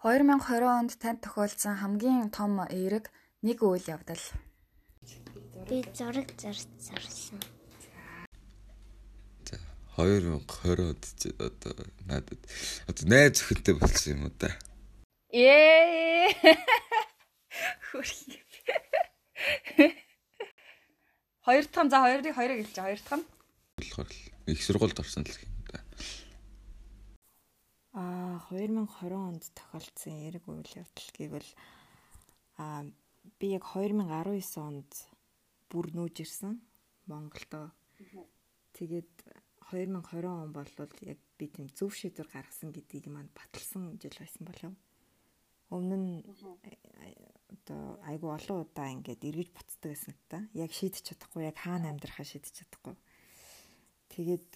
«2020 0.00 0.64
онд 0.64 0.92
танд 0.96 1.20
тохиолдсон 1.20 1.76
хамгийн 1.76 2.32
том 2.32 2.64
эерэг 2.64 3.12
нэг 3.44 3.60
үйл 3.60 3.84
явдал. 3.84 4.24
Би 5.68 5.84
зураг 5.92 6.32
зарсан. 6.40 7.44
2020 9.96 10.90
од 10.90 11.02
чи 11.20 11.28
одоо 11.38 11.76
надад 12.08 12.40
одоо 12.88 13.04
найз 13.04 13.44
өхөнтэй 13.44 13.76
болсон 13.76 14.12
юм 14.16 14.22
уу 14.26 14.34
да. 14.40 14.50
Ээ. 15.34 16.30
Хөрхий. 17.90 18.38
Хоёр 21.44 21.66
дахь 21.66 21.90
за 21.90 21.98
хоёрыг 22.06 22.34
хоёрыг 22.38 22.58
хэлж 22.62 22.78
хоёр 22.78 23.00
дахь 23.02 23.18
нь 23.18 23.26
болохоор 23.76 24.08
их 24.46 24.62
сургуульд 24.62 25.02
орсон 25.02 25.26
л 25.26 25.34
юм 25.42 25.52
да. 25.66 25.82
А 27.98 28.38
2020 28.46 29.10
онд 29.10 29.44
тохиолдсон 29.58 30.14
эрг 30.30 30.46
үйл 30.46 30.70
явдал 30.70 31.10
гэвэл 31.18 31.50
а 32.62 32.86
би 33.42 33.46
яг 33.58 33.66
2019 33.74 34.62
онд 34.62 34.92
бүр 35.66 35.86
нүүж 35.98 36.14
ирсэн 36.22 36.62
Монголдо. 37.10 37.74
Тэгээд 38.78 39.10
2020 39.66 40.30
он 40.30 40.54
бол 40.54 40.70
яг 41.02 41.18
би 41.38 41.44
тийм 41.50 41.66
зөв 41.74 41.90
шийдвэр 41.98 42.30
гаргасан 42.30 42.70
гэдгийг 42.70 43.10
маань 43.10 43.34
баталсан 43.34 43.98
жил 43.98 44.14
байсан 44.14 44.46
болов. 44.46 44.72
Өмнө 45.74 45.96
нь 45.98 46.14
одоо 47.50 47.98
айгу 48.06 48.30
олон 48.30 48.62
удаа 48.62 48.88
ингээд 48.94 49.26
эргэж 49.26 49.50
буцдаг 49.50 49.90
гэсэн 49.90 50.14
та. 50.30 50.46
Яг 50.54 50.70
шийдэж 50.70 51.02
чадахгүй, 51.10 51.50
яг 51.50 51.58
хаана 51.58 51.90
амьдрахаа 51.90 52.22
шийдэж 52.22 52.62
чадахгүй. 52.62 52.94
Тэгээд 54.14 54.50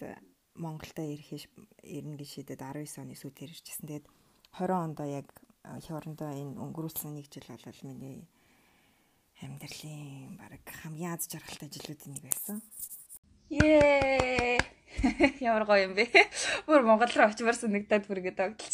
Монголда 0.55 1.03
ирэхээ 1.03 1.43
ирнэ 1.83 2.15
гэж 2.19 2.29
шийдээд 2.39 2.63
19 2.63 3.03
оны 3.03 3.15
сүүлд 3.19 3.43
ирчихсэн. 3.43 3.87
Тэгээд 3.87 4.07
20 4.55 4.71
онд 4.71 4.99
яг 5.03 5.27
хорондоо 5.63 6.31
энэ 6.31 6.55
өнгөрүүлсэн 6.55 7.15
нэг 7.15 7.27
жил 7.27 7.47
болол 7.51 7.81
миний 7.83 8.23
амьдралын 9.43 10.39
баг 10.39 10.63
хамгийн 10.63 11.15
аз 11.15 11.27
жаргалтай 11.27 11.69
жилүүдийн 11.71 12.11
нэг 12.15 12.23
байсан. 12.27 12.63
Ее. 13.49 14.59
Ямар 15.39 15.63
гоё 15.65 15.87
юм 15.87 15.93
бэ? 15.95 16.05
Бүр 16.67 16.83
Монгол 16.83 17.11
руу 17.13 17.29
очимаар 17.29 17.55
санагдаад 17.55 18.05
бүргээд 18.09 18.39
огтлоо. 18.39 18.68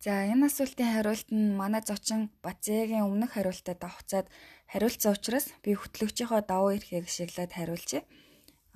За 0.00 0.24
энэ 0.32 0.48
асуултын 0.48 0.88
хариулт 0.96 1.28
нь 1.28 1.52
манай 1.60 1.84
зочин 1.84 2.32
Бацэгийн 2.40 3.04
өмнөх 3.04 3.36
хариултад 3.36 3.84
давхцаад 3.84 4.32
хариулсан 4.72 5.12
учраас 5.12 5.52
би 5.60 5.76
хөтлөгчийнхөө 5.76 6.40
давуу 6.48 6.72
эрхийг 6.72 7.04
ашиглаад 7.04 7.52
хариулжээ. 7.52 8.02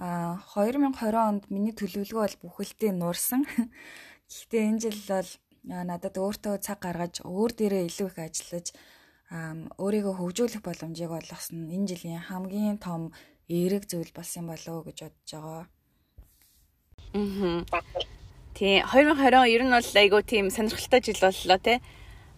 А 0.04 0.36
2020 0.52 1.16
онд 1.16 1.44
миний 1.48 1.72
төлөвлөгөө 1.72 2.20
бол 2.28 2.36
бүхэлдээ 2.44 2.92
нуурсан. 2.92 3.48
Гэхдээ 4.28 4.68
энэ 4.68 4.82
жил 4.84 5.00
бол 5.08 5.30
надад 5.64 6.14
өөртөө 6.20 6.54
цаг 6.60 6.78
гаргаж 6.84 7.24
өөр 7.24 7.52
дээрээ 7.56 7.88
илүү 7.88 8.08
их 8.12 8.18
ажиллаж 8.20 8.66
өөрийгөө 9.80 10.14
хөгжүүлэх 10.20 10.60
боломжийг 10.60 11.08
олгосон 11.08 11.72
энэ 11.72 11.88
жилийн 11.88 12.20
хамгийн 12.20 12.76
том 12.76 13.16
эерэг 13.48 13.88
зүйл 13.88 14.12
болсон 14.12 14.44
болов 14.52 14.72
уу 14.76 14.86
гэж 14.92 14.98
бодож 15.08 15.30
байгаа. 15.32 15.64
Аа. 17.16 18.13
Тий 18.54 18.78
2020 18.86 19.50
ер 19.50 19.62
нь 19.66 19.74
бол 19.74 19.82
айгүй 19.82 20.22
тийм 20.22 20.46
сонирхолтой 20.46 21.02
жил 21.02 21.18
боллоо 21.18 21.58
те. 21.58 21.80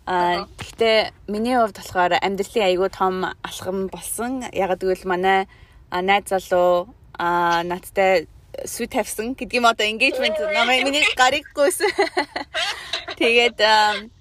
А 0.08 0.48
гэхдээ 0.56 1.12
миний 1.28 1.56
хувьд 1.60 1.76
болохоор 1.76 2.16
амьдралын 2.16 2.68
айгүй 2.72 2.88
том 2.88 3.14
алхам 3.44 3.92
болсон. 3.92 4.48
Яг 4.56 4.80
гэвэл 4.80 5.04
манай 5.04 5.44
найз 5.92 6.32
залуу 6.32 6.88
а 7.20 7.60
надтай 7.68 8.24
сүт 8.64 8.96
тавьсан 8.96 9.36
гэдгийг 9.36 9.60
одоо 9.60 9.84
engagement 9.84 10.40
намайг 10.56 10.88
миний 10.88 11.04
гарыг 11.20 11.44
гүйсэн. 11.52 11.92
Тэгээд 13.20 13.60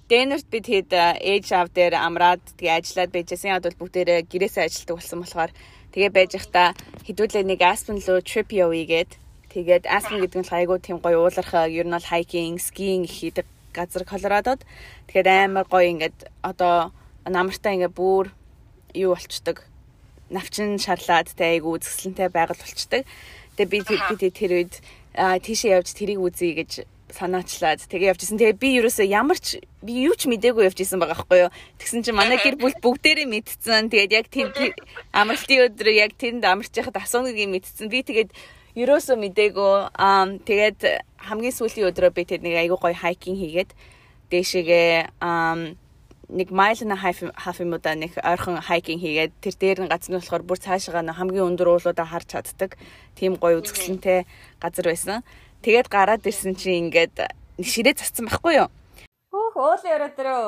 Дэнерт 0.06 0.46
би 0.52 0.60
тэгэд 0.60 0.92
ээж 0.92 1.46
аав 1.56 1.72
дээр 1.72 1.96
амраад 1.96 2.44
тэгээ 2.60 2.76
ажиллаад 2.76 3.10
байжсэн. 3.16 3.56
Яг 3.56 3.64
бол 3.64 3.80
бүгдээрээ 3.80 4.28
гэрээсээ 4.28 4.68
ажилладаг 4.68 4.96
болсон 5.00 5.18
болохоор 5.24 5.50
тэгээ 5.96 6.10
байж 6.12 6.30
захта 6.36 6.76
хэдүүлээ 7.08 7.44
нэг 7.48 7.60
Aspen 7.64 7.98
руу 8.04 8.20
trip 8.20 8.52
явъя 8.52 8.84
гээд 8.84 9.10
тэгээд 9.56 9.88
Aspen 9.88 10.20
гэдэг 10.20 10.44
нь 10.44 10.52
айгүй 10.52 10.78
тийм 10.84 11.00
гоё 11.00 11.24
уулархаа 11.24 11.64
ер 11.72 11.88
нь 11.88 11.96
бол 11.96 12.10
hiking, 12.12 12.60
skiing 12.60 13.08
хийдэг 13.08 13.48
газар 13.72 14.04
Колорадод. 14.04 14.60
Тэгэхээр 15.08 15.48
амар 15.48 15.64
гоё 15.64 15.88
ингээд 15.96 16.28
одоо 16.44 16.92
намартаа 17.24 17.72
ингээд 17.72 17.96
бүр 17.96 18.28
юу 18.92 19.16
болчдөг 19.16 19.64
навчин 20.28 20.76
шарлаад 20.76 21.32
тэ 21.32 21.56
айгу 21.56 21.72
үзэсгэлэнтэй 21.80 22.28
байгаль 22.28 22.60
болчдөг. 22.60 23.08
Тэгээ 23.56 23.72
би 23.72 23.78
би 24.20 24.28
тэр 24.28 24.52
үед 24.60 24.74
тийшээ 25.16 25.80
явж 25.80 25.88
тэрийг 25.96 26.20
үзье 26.20 26.52
гэж 26.52 26.84
санаачлаад 27.16 27.80
тэгээ 27.86 28.12
явжсэн. 28.12 28.36
Тэгээ 28.36 28.60
би 28.60 28.68
ерөөсөө 28.82 29.06
ямар 29.08 29.38
ч 29.38 29.62
би 29.80 30.04
юу 30.04 30.18
ч 30.18 30.26
мдээгүй 30.26 30.66
явжсэн 30.66 30.98
байгаа 30.98 31.16
байхгүй 31.16 31.38
юу. 31.46 31.54
Тэгсэн 31.78 32.02
чинь 32.02 32.18
манай 32.18 32.36
гэр 32.36 32.58
бүл 32.58 32.76
бүгдээрээ 32.82 33.30
мэдсэн. 33.30 33.88
Тэгээд 33.88 34.12
яг 34.12 34.26
тэр 34.28 34.50
амралтын 35.14 35.70
өдөр 35.70 35.88
яг 35.94 36.12
тэнд 36.18 36.42
амарч 36.44 36.74
яхад 36.74 36.98
асуунагийг 36.98 37.48
мэдсэн. 37.48 37.86
Би 37.86 38.02
тэгээд 38.02 38.34
ерөөсөө 38.76 39.16
мдээгүй. 39.16 39.74
Аа 39.96 40.36
тэгээд 40.44 40.80
хамгийн 41.16 41.56
сүүлийн 41.56 41.88
өдрөө 41.90 42.12
би 42.12 42.22
тэр 42.28 42.40
нэг 42.44 42.54
айгуу 42.60 42.76
гоё 42.76 42.92
хайкинг 42.92 43.40
хийгээд 43.40 43.70
дээшээгээ 44.30 45.16
аа 45.24 45.74
нэг 46.28 46.48
майл 46.50 46.80
на 46.84 46.96
хаф 46.96 47.22
юм 47.62 47.72
уу 47.72 47.80
да 47.80 47.94
нэг 47.96 48.18
ойрхон 48.20 48.60
хайкинг 48.60 49.00
хийгээд 49.00 49.32
тэр 49.40 49.54
дээр 49.56 49.78
нь 49.86 49.90
газар 49.90 50.10
нь 50.12 50.18
болохоор 50.20 50.44
бүр 50.44 50.58
цаашаа 50.60 51.00
хамгийн 51.00 51.48
өндөр 51.56 51.68
уулуудаа 51.72 52.04
харж 52.04 52.36
чаддаг 52.36 52.76
тийм 53.16 53.40
гоё 53.40 53.62
үзэсгэлэнтэй 53.64 54.26
газар 54.60 54.86
байсан. 54.90 55.24
Тэгээд 55.64 55.88
гараад 55.88 56.26
ирсэн 56.26 56.58
чинь 56.58 56.92
ингээд 56.92 57.32
ширээ 57.62 57.96
цацсан 57.96 58.28
байхгүй 58.28 58.60
юу? 58.60 58.68
Хөөх 59.32 59.56
уулын 59.56 59.94
өрөө 59.96 60.10
дөрөө. 60.18 60.44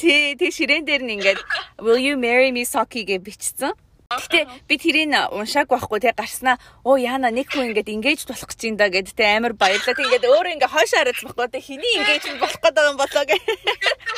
Тий, 0.00 0.36
тий 0.40 0.50
ширээн 0.54 0.88
дээр 0.88 1.02
нь 1.04 1.14
ингээд 1.18 1.40
will 1.84 2.00
you 2.00 2.16
marry 2.16 2.48
me 2.54 2.64
Soki 2.64 3.04
гэж 3.04 3.20
бичсэн. 3.20 3.74
Гэтэ 4.10 4.66
би 4.66 4.74
тэрийг 4.74 5.14
уншаагүй 5.30 5.78
байхгүй 5.78 6.00
те 6.02 6.10
гарснаа 6.10 6.58
оо 6.82 6.98
яана 6.98 7.30
нэг 7.30 7.46
хүн 7.46 7.70
ингээд 7.70 7.94
engage 7.94 8.26
болох 8.26 8.50
гэж 8.50 8.60
юм 8.66 8.74
да 8.74 8.90
гэд 8.90 9.14
те 9.14 9.38
амар 9.38 9.54
баярлаа. 9.54 9.94
Тэгээд 9.94 10.26
өөрөө 10.26 10.54
ингээд 10.58 10.74
хойш 10.74 10.90
хараад 10.98 11.14
байхгүй 11.14 11.46
те 11.46 11.60
хэний 11.62 11.94
engage 12.02 12.26
болох 12.42 12.58
гэдэг 12.58 12.84
юм 12.90 12.98
болоо 12.98 13.22
гэ. 13.22 13.38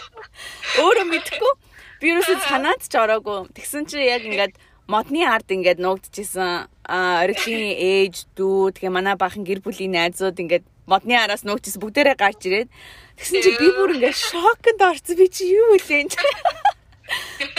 Өөрөө 0.80 1.06
мэдхгүй. 1.12 1.52
Би 2.00 2.06
юусэн 2.08 2.40
санаад 2.40 2.80
ч 2.88 2.96
ороогүй. 2.96 3.52
Тэгсэн 3.52 3.84
чи 3.84 4.00
яг 4.00 4.24
ингээд 4.24 4.56
модны 4.88 5.28
ард 5.28 5.52
ингээд 5.52 5.84
нуугдчихсэн. 5.84 6.72
А 6.88 7.28
ориглын 7.28 7.76
ээж 7.76 8.32
дүү 8.32 8.72
тэгээ 8.72 8.96
манай 8.96 9.20
баахан 9.20 9.44
гэр 9.44 9.60
бүлийн 9.60 9.92
найзууд 9.92 10.40
ингээд 10.40 10.64
модны 10.88 11.20
араас 11.20 11.44
нуугдчихсэн 11.44 11.84
бүгдээрээ 11.84 12.16
гарч 12.16 12.40
ирээд 12.48 12.72
тэгсэн 13.20 13.44
чи 13.44 13.50
би 13.60 13.68
бүр 13.76 14.00
ингээд 14.00 14.16
шокнд 14.16 14.80
орсон. 14.80 15.20
Би 15.20 15.28
чи 15.28 15.52
юу 15.52 15.76
вэ? 15.76 16.08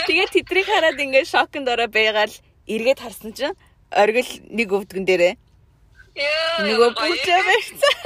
Тэгээд 0.06 0.32
тэдрийг 0.34 0.68
хараад 0.68 0.98
ингээд 1.00 1.28
шокнд 1.28 1.68
ороо 1.68 1.88
байгаал 1.88 2.34
эргээд 2.68 3.00
харсан 3.00 3.32
чинь 3.36 3.56
оргил 3.92 4.30
нэг 4.50 4.68
өвдгөн 4.72 5.04
дээрээ 5.06 5.34
нөгөө 6.14 6.90
бүчээ 6.94 7.40
барьсан. 7.42 7.96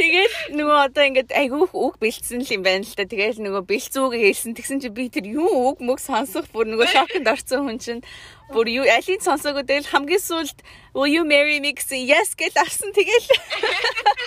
Тэгэл 0.00 0.36
нөгөө 0.56 0.78
одоо 0.88 1.04
ингээд 1.04 1.30
айгүй 1.36 1.68
үг 1.76 1.94
бэлдсэн 2.00 2.40
л 2.40 2.54
юм 2.56 2.62
байна 2.64 2.88
л 2.88 2.96
та. 2.96 3.04
Тэгэл 3.04 3.44
нөгөө 3.44 3.68
бэлцүүг 3.68 4.16
хэлсэн. 4.16 4.56
Тэгсэн 4.56 4.80
чи 4.80 4.88
би 4.88 5.12
тэр 5.12 5.28
юу 5.28 5.76
үг 5.76 5.84
мөг 5.84 6.00
сонсох 6.00 6.48
бүр 6.48 6.72
нөгөө 6.72 6.88
шокнд 6.88 7.28
орсон 7.28 7.68
хүн 7.68 7.78
чинь 7.84 8.02
бүр 8.48 8.72
юу 8.72 8.88
алийг 8.88 9.20
сонсоогүй 9.20 9.68
тэгэл 9.68 9.92
хамгийн 9.92 10.24
сүүлд 10.24 10.58
will 10.96 11.12
you 11.12 11.28
marry 11.28 11.60
me 11.60 11.76
гэсэн 11.76 12.00
yes 12.00 12.32
гэж 12.32 12.56
арсан 12.56 12.96
тэгэл. 12.96 13.28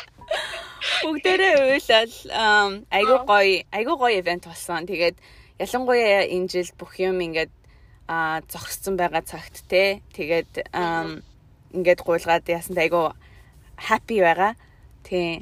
Бүгдээрээ 1.10 1.56
уйлал 1.74 2.14
айгүй 2.94 3.18
гоё 3.26 3.66
айгүй 3.74 3.96
гоё 3.98 4.14
ивент 4.22 4.46
болсон. 4.46 4.86
Тэгээд 4.86 5.18
ялангуяа 5.60 6.26
энэ 6.30 6.48
жил 6.50 6.70
бүх 6.80 6.98
юм 6.98 7.20
ингээд 7.22 7.54
а 8.08 8.42
зогссон 8.52 8.98
байгаа 8.98 9.24
цагт 9.24 9.64
те 9.70 10.02
тэгээд 10.16 10.70
ингээд 11.74 12.00
гуйлгаад 12.06 12.46
яасан 12.48 12.78
айгу 12.78 13.14
happy 13.78 14.22
байгаа. 14.22 14.56
Тий. 15.04 15.42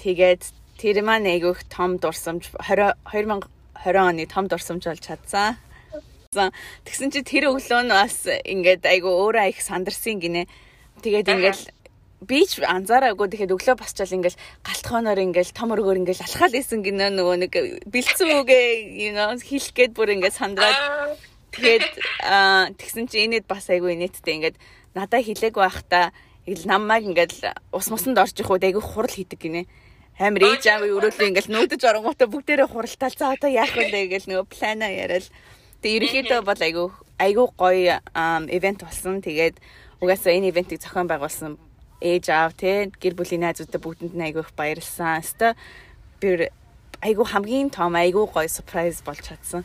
Тэгээд 0.00 0.42
тэр 0.80 0.96
маань 1.04 1.28
айгуух 1.28 1.60
том 1.68 1.98
дурсамж 1.98 2.48
20 2.56 2.96
2020 3.04 3.96
оны 3.96 4.24
том 4.26 4.48
дурсамж 4.48 4.84
болж 4.86 5.02
чадсан. 5.04 5.58
Тэгсэн 6.30 7.10
чи 7.12 7.20
тэр 7.26 7.50
өглөө 7.52 7.82
нь 7.84 7.92
бас 7.92 8.24
ингээд 8.24 8.86
айгу 8.86 9.10
өөрөө 9.10 9.50
их 9.52 9.60
сандарсан 9.60 10.22
гинэ. 10.22 10.46
Тэгээд 11.02 11.28
ингээд 11.28 11.60
би 12.20 12.44
ч 12.44 12.60
анзаараагүй 12.60 13.32
тэгэхэд 13.32 13.54
өглөө 13.56 13.76
басчаал 13.80 14.12
ингээл 14.12 14.40
галтхооноор 14.60 15.20
ингээл 15.24 15.56
том 15.56 15.72
өргөөр 15.72 16.04
ингээл 16.04 16.24
алхаал 16.28 16.52
исэн 16.52 16.84
гинэ 16.84 17.08
нөгөө 17.16 17.36
нэг 17.48 17.52
бэлцэн 17.88 18.44
үгээ 18.44 18.66
you 18.92 19.10
know 19.16 19.32
хэлэх 19.40 19.72
гээд 19.72 19.92
бүр 19.96 20.20
ингээд 20.20 20.36
сандраад 20.36 21.16
тэгээд 21.56 21.88
тэгсэн 22.76 23.08
чи 23.08 23.24
энэд 23.24 23.48
бас 23.48 23.72
айгүй 23.72 23.96
нэттэй 23.96 24.36
ингээд 24.36 24.56
надаа 24.92 25.20
хилээгүй 25.24 25.64
байхдаа 25.64 26.12
ил 26.44 26.62
намайг 26.68 27.08
ингээд 27.08 27.32
ус 27.72 27.88
мусанд 27.88 28.20
орж 28.20 28.36
их 28.36 28.50
үед 28.50 28.68
айгүй 28.68 28.82
хурал 28.82 29.12
хийдэг 29.12 29.40
гинэ. 29.40 29.62
Амар 30.20 30.44
ээж 30.44 30.68
аав 30.68 30.84
өрөөлөө 30.84 31.28
ингээл 31.32 31.52
нүүдэж 31.56 31.80
оронгуудаа 31.80 32.28
бүгдээрээ 32.28 32.68
хуралтай 32.68 33.10
за 33.16 33.32
одоо 33.32 33.48
яах 33.48 33.72
вэ 33.72 34.12
гэл 34.12 34.28
нөгөө 34.28 34.46
плана 34.52 34.88
яриад. 34.92 35.30
Тэгээ 35.80 35.96
ерөнхийдөө 35.96 36.40
бол 36.44 36.60
айгүй 36.60 36.86
айгүй 37.16 37.46
гоё 37.56 37.96
ивент 38.52 38.80
болсон. 38.84 39.24
Тэгээд 39.24 39.56
угаасаа 40.04 40.36
энэ 40.36 40.52
ивентийг 40.52 40.84
зохион 40.84 41.08
байгуулсан 41.08 41.56
ээж 42.00 42.24
аав 42.32 42.52
те 42.56 42.88
гэр 42.88 43.14
бүлийн 43.14 43.44
найзуудаа 43.44 43.80
бүгдэнд 43.80 44.16
нь 44.16 44.26
айгүй 44.26 44.42
их 44.42 44.52
баярлсан. 44.56 45.20
Өстө 45.20 45.54
би 46.20 46.48
айгүй 47.04 47.26
хамгийн 47.28 47.68
том 47.68 47.92
айгүй 47.96 48.24
гоё 48.24 48.48
surprise 48.48 49.04
болж 49.04 49.20
чадсан. 49.20 49.62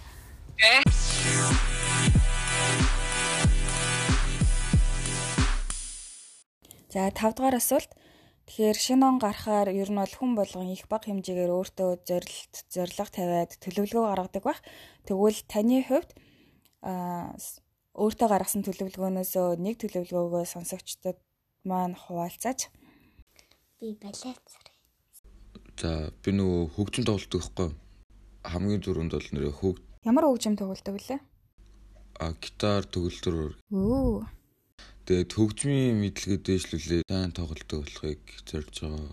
За 6.92 7.12
5 7.12 7.36
дугаар 7.36 7.60
асуулт. 7.60 7.92
Тэгэхээр 8.46 8.78
шинэ 8.78 9.04
он 9.04 9.18
гарахаар 9.20 9.74
ер 9.74 9.90
нь 9.92 10.00
бол 10.00 10.14
хүн 10.16 10.32
болгон 10.38 10.70
их 10.70 10.86
бага 10.88 11.10
хэмжээгээр 11.10 11.52
өөртөө 11.52 11.90
зорилт, 12.08 12.54
зорилго 12.70 13.10
тавиад 13.10 13.52
төлөвлөгөө 13.58 14.06
гаргадаг 14.06 14.44
байх. 14.46 14.62
Тэгвэл 15.04 15.40
таны 15.50 15.82
хувьд 15.82 16.14
аа 16.86 17.34
өөртөө 17.96 18.28
гаргасан 18.30 18.62
төлөвлөгөөнөөсөө 18.68 19.48
нэг 19.66 19.76
төлөвлөгөөгөө 19.82 20.44
сонсогчдод 20.46 21.18
маань 21.66 21.96
хуваалцаач. 21.98 22.70
Би 23.82 23.94
балет 24.02 24.40
сурах. 24.46 24.74
За 25.82 26.12
би 26.24 26.32
нөгөө 26.32 26.72
хөгжим 26.78 27.04
тоглолдог 27.06 27.42
байхгүй. 27.42 27.70
Хамгийн 28.46 28.82
түрүүнд 28.86 29.12
бол 29.18 29.30
нэрээ 29.34 29.54
хөг 29.60 29.78
Ямар 30.06 30.26
хөгжим 30.30 30.56
тоглолдог 30.56 30.96
вүлээ? 30.96 31.20
а 32.16 32.32
гитар 32.40 32.88
төгөлдөр 32.88 33.60
Өө. 33.76 34.24
тэгээд 35.04 35.32
хөгжмийн 35.36 36.00
мэдлэгэд 36.00 36.44
дэвшлүүлээ 36.48 37.02
сайн 37.12 37.32
тоглолдог 37.36 37.84
болохыг 37.84 38.24
зорж 38.48 38.76
байгаа. 38.88 39.12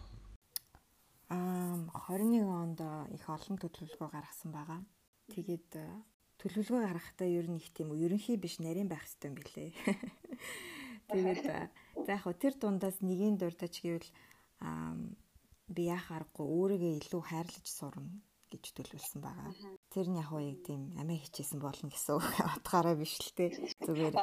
Аа 1.35 1.75
21 2.15 2.47
онд 2.47 2.79
их 3.11 3.25
олон 3.27 3.59
төлөвлөгөө 3.59 4.09
гаргасан 4.12 4.55
байгаа. 4.55 4.81
Тэгээд 5.35 5.71
э, 5.83 5.88
төлөвлөгөө 6.38 6.83
гаргахдаа 6.87 7.27
ер 7.27 7.51
нь 7.51 7.59
их 7.59 7.75
тийм 7.75 7.91
үү 7.91 8.07
ерөнхий 8.07 8.38
биш 8.38 8.62
нарийн 8.62 8.87
байх 8.87 9.03
хэрэгтэй 9.03 9.29
юм 9.33 9.37
билээ. 9.41 9.71
Тэгээд 11.11 11.45
э, 11.51 11.71
за 12.07 12.19
яг 12.19 12.25
тэр 12.43 12.55
дундаас 12.59 12.99
нэгийн 13.01 13.37
дурдаж 13.38 13.75
гэвэл 13.83 14.11
би 15.75 15.83
яах 15.88 16.07
аргагүй 16.17 16.47
өөрийгөө 16.47 16.93
илүү 17.01 17.23
хайрлаж 17.31 17.67
сурна 17.67 18.12
гэж 18.53 18.65
төлөвлөсөн 18.77 19.21
байгаа. 19.25 19.49
Тэр 19.88 20.07
нь 20.12 20.21
яг 20.21 20.31
яг 20.37 20.61
тийм 20.67 20.83
амиа 21.01 21.25
хичээсэн 21.25 21.61
болно 21.65 21.88
гэсэн 21.88 22.21
утгаараа 22.61 22.97
биш 23.01 23.17
л 23.17 23.33
те. 23.33 23.49
Зүгээр 23.81 24.15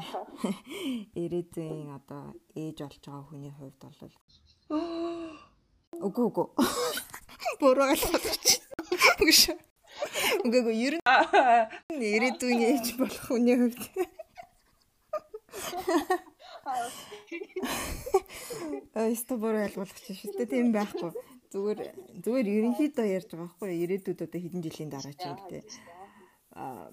ирээдүйн 1.24 1.89
одоо 1.98 2.38
ээж 2.54 2.78
болж 2.86 3.02
байгаа 3.02 3.26
хүний 3.26 3.54
хувьд 3.58 3.82
бол 3.82 4.13
Үгүй 6.06 6.26
үгүй. 6.30 6.48
Буруу 7.60 7.89
ойлгож. 7.89 8.46
Үгүй. 9.20 9.36
Үгүй 10.46 10.60
үгүй 10.62 10.76
ер 10.86 10.96
нь 11.02 12.06
ирээдүйн 12.13 12.62
ээж 12.70 12.86
болох 13.02 13.26
хүний 13.26 13.58
хувьд. 13.58 13.82
Аа, 18.98 19.08
өстө 19.13 19.38
буруу 19.42 19.65
ойлгуулах 19.68 20.00
чинь 20.02 20.18
шүү 20.18 20.34
дээ. 20.38 20.50
Тийм 20.50 20.72
байхгүй. 20.74 21.12
Зүгээр 21.54 21.80
зүгээр 22.26 22.48
ерөнхийдөө 22.58 23.08
ярьж 23.10 23.30
байгаа 23.34 23.46
байхгүй? 23.50 23.70
Ирээдүйд 23.84 24.20
одоо 24.26 24.39
хэдэн 24.42 24.63
жилийн 24.65 24.92
дараа 24.94 25.13
ч 25.13 25.22
юм 25.26 25.38
гэдэг. 25.38 25.65
Аа 26.58 26.89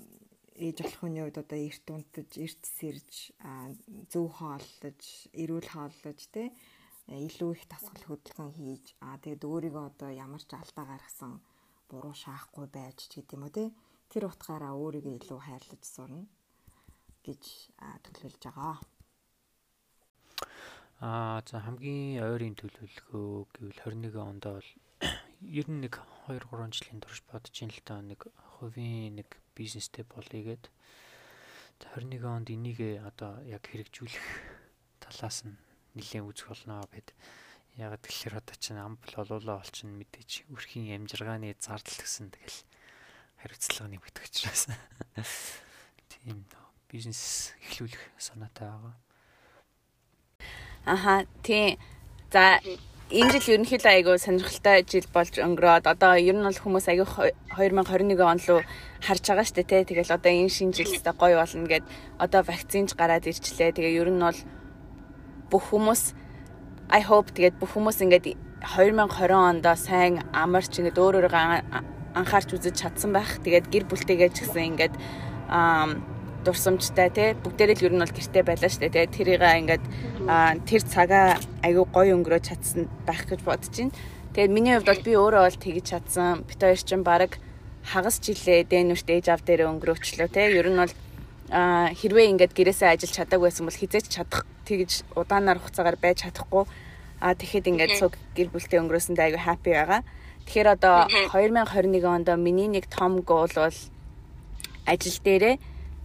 ээж 0.57 0.77
болох 0.81 1.01
хүний 1.01 1.23
хувьд 1.25 1.41
одоо 1.45 1.59
эрт 1.61 1.87
унтаж, 1.93 2.31
эрт 2.41 2.63
сэрж, 2.65 3.13
зөв 4.09 4.27
хооллож, 4.41 5.03
эрүүл 5.37 5.69
хооллож 5.69 6.21
тий 6.33 6.49
илүү 7.07 7.51
их 7.55 7.65
тасгал 7.71 8.03
хөдөлгөөн 8.09 8.53
хийж 8.59 8.87
аа 9.07 9.21
тэгээд 9.23 9.47
өөрийгөө 9.47 9.85
одоо 9.91 10.11
ямар 10.11 10.43
ч 10.43 10.51
алдаа 10.59 10.85
гаргасан 10.91 11.39
буруу 11.89 12.15
шаахгүй 12.23 12.67
байж 12.67 12.99
ч 13.07 13.23
гэдэм 13.23 13.47
үү 13.47 13.53
тий 13.55 13.69
тэр 14.11 14.27
утгаараа 14.27 14.75
өөрийгөө 14.75 15.15
илүү 15.21 15.41
хайрлаж 15.45 15.83
сурна 15.87 16.25
гэж 17.27 17.43
төлөвлөж 18.05 18.43
байгаа. 18.43 18.77
Аа 20.97 21.45
за 21.45 21.61
хамгийн 21.61 22.25
ойрын 22.25 22.57
төлөвлөгөө 22.57 23.53
гэвэл 23.53 23.81
21 23.85 24.17
онд 24.17 24.45
бол 24.49 24.69
ер 25.61 25.69
нь 25.69 25.85
нэг 25.85 26.01
2 26.25 26.41
3 26.41 26.73
жилийн 26.73 27.05
турш 27.05 27.21
бодож 27.29 27.53
ин 27.61 27.69
л 27.69 27.85
та 27.85 28.01
нэг 28.01 28.25
хувийн 28.57 29.21
нэг 29.21 29.29
бизнестэй 29.53 30.09
болъё 30.09 30.41
гэд 30.57 30.73
21 31.93 32.25
онд 32.25 32.49
энийг 32.49 32.81
одоо 33.05 33.45
яг 33.45 33.69
хэрэгжүүлэх 33.69 34.25
талаас 35.05 35.45
нь 35.45 35.61
нэлээд 35.93 36.25
үзэх 36.33 36.49
болно 36.49 36.81
гэд 36.89 37.13
яг 37.77 38.01
тэгэхээр 38.01 38.41
одоо 38.41 38.57
чинь 38.57 38.81
амбл 38.81 39.13
болоолаа 39.21 39.61
бол 39.61 39.73
чинь 39.77 39.93
мэдээч 40.01 40.49
өрхийн 40.49 40.97
амжиргааны 40.97 41.61
зардал 41.61 42.01
гэсэн 42.01 42.33
тэгэл 42.33 42.59
хариуцлага 43.45 43.93
нэмэгдэх 43.93 44.25
учраас 44.33 44.73
тийм 46.09 46.49
бизнес 46.89 47.53
эхлүүлэх 47.69 48.17
санаатай 48.17 48.73
байгаа. 48.73 48.97
Аха 50.87 51.27
тий. 51.43 51.79
За 52.33 52.63
энэ 53.11 53.39
жил 53.39 53.59
ерөнхийдөө 53.59 53.91
айгүй 53.91 54.19
сонирхолтой 54.23 54.83
жил 54.87 55.07
болж 55.15 55.35
өнгөрөөд 55.39 55.87
одоо 55.91 56.15
ер 56.15 56.35
нь 56.35 56.47
бол 56.47 56.63
хүмүүс 56.63 56.87
айгүй 56.91 57.07
2021 57.55 58.23
он 58.23 58.39
руу 58.47 58.63
харж 59.03 59.23
байгаа 59.27 59.47
шүү 59.47 59.57
дээ 59.63 59.67
тий. 59.67 59.83
Тэгэл 59.91 60.15
одоо 60.15 60.31
энэ 60.31 60.51
шинэ 60.51 60.75
жилдээ 60.79 61.15
гоё 61.19 61.39
болно 61.43 61.67
гэд 61.67 61.85
одоо 62.19 62.43
вакцинч 62.47 62.95
гараад 62.95 63.27
ирчлээ. 63.27 63.75
Тэгээ 63.75 63.99
ер 63.99 64.11
нь 64.15 64.23
бол 64.23 64.41
бүх 65.51 65.65
хүмүүс 65.71 66.03
I 66.91 67.03
hope 67.03 67.35
тэгээд 67.35 67.59
бүх 67.59 67.75
хүмүүс 67.75 67.99
ингээд 68.07 68.39
2020 68.63 69.35
онд 69.35 69.67
сайн 69.75 70.23
амарч 70.31 70.79
ингээд 70.79 70.99
өөр 71.03 71.27
өөрийгөө 71.27 71.87
анхаарч 72.15 72.49
үзэж 72.55 72.75
чадсан 72.79 73.11
байх. 73.15 73.43
Тэгээд 73.43 73.71
гэр 73.71 73.85
бүлтэйгээ 73.91 74.31
ч 74.35 74.47
гэсэн 74.47 74.71
ингээд 74.71 74.95
дурсамжтай 76.47 77.11
тий 77.11 77.29
бүгдээрээ 77.43 77.77
л 77.83 77.87
ер 77.91 77.95
нь 77.99 78.03
бол 78.07 78.15
гэрте 78.15 78.41
байлаа 78.47 78.71
штэ 78.71 78.95
тий 78.95 79.07
тэрийг 79.11 79.43
ингээд 79.43 79.85
тэр 80.63 80.83
цагаа 80.87 81.37
аягүй 81.67 81.87
гоё 81.91 82.15
өнгөрөө 82.15 82.41
чадсан 82.47 82.87
байх 83.03 83.27
гэж 83.27 83.43
бодож 83.43 83.75
байна. 83.75 83.95
Тэгээд 84.33 84.55
миний 84.55 84.75
хувьд 84.79 84.87
бол 84.87 85.03
би 85.03 85.13
өөрөө 85.19 85.43
бол 85.43 85.59
тэгж 85.59 85.85
чадсан. 85.91 86.47
Бит 86.47 86.61
хоёр 86.63 86.79
чинь 86.79 87.03
баг 87.03 87.43
хагас 87.83 88.23
жилээ 88.23 88.71
дэнүрт 88.71 89.09
ээж 89.11 89.27
ав 89.35 89.43
дээр 89.43 89.67
өнгөрөөчлөө 89.71 90.29
тий 90.31 90.47
ер 90.55 90.69
нь 90.71 90.79
бол 90.79 90.95
хэрвээ 91.51 92.31
ингээд 92.35 92.53
гэрээсээ 92.55 92.95
ажиллаж 92.95 93.13
чадаагүй 93.15 93.47
байсан 93.47 93.67
бол 93.67 93.81
хизээч 93.81 94.07
чадах 94.11 94.43
тэгж 94.67 95.07
удаанаар 95.15 95.63
хугацаагаар 95.63 95.99
байж 95.99 96.27
чадахгүй 96.27 96.65
а 97.23 97.35
тэгэхэд 97.39 97.71
ингээд 97.71 97.93
цуг 98.03 98.19
гэр 98.35 98.51
бүлтэй 98.51 98.83
өнгөрөөсөндөө 98.83 99.25
аягүй 99.25 99.43
happy 99.47 99.71
байгаа. 99.73 100.03
Тэгэхээр 100.47 100.69
одоо 100.75 100.97
2021 101.31 102.03
онд 102.07 102.29
миний 102.39 102.69
нэг 102.69 102.91
том 102.91 103.23
goal 103.23 103.51
бол 103.55 103.79
ажил 104.87 105.19
дээрээ 105.23 105.57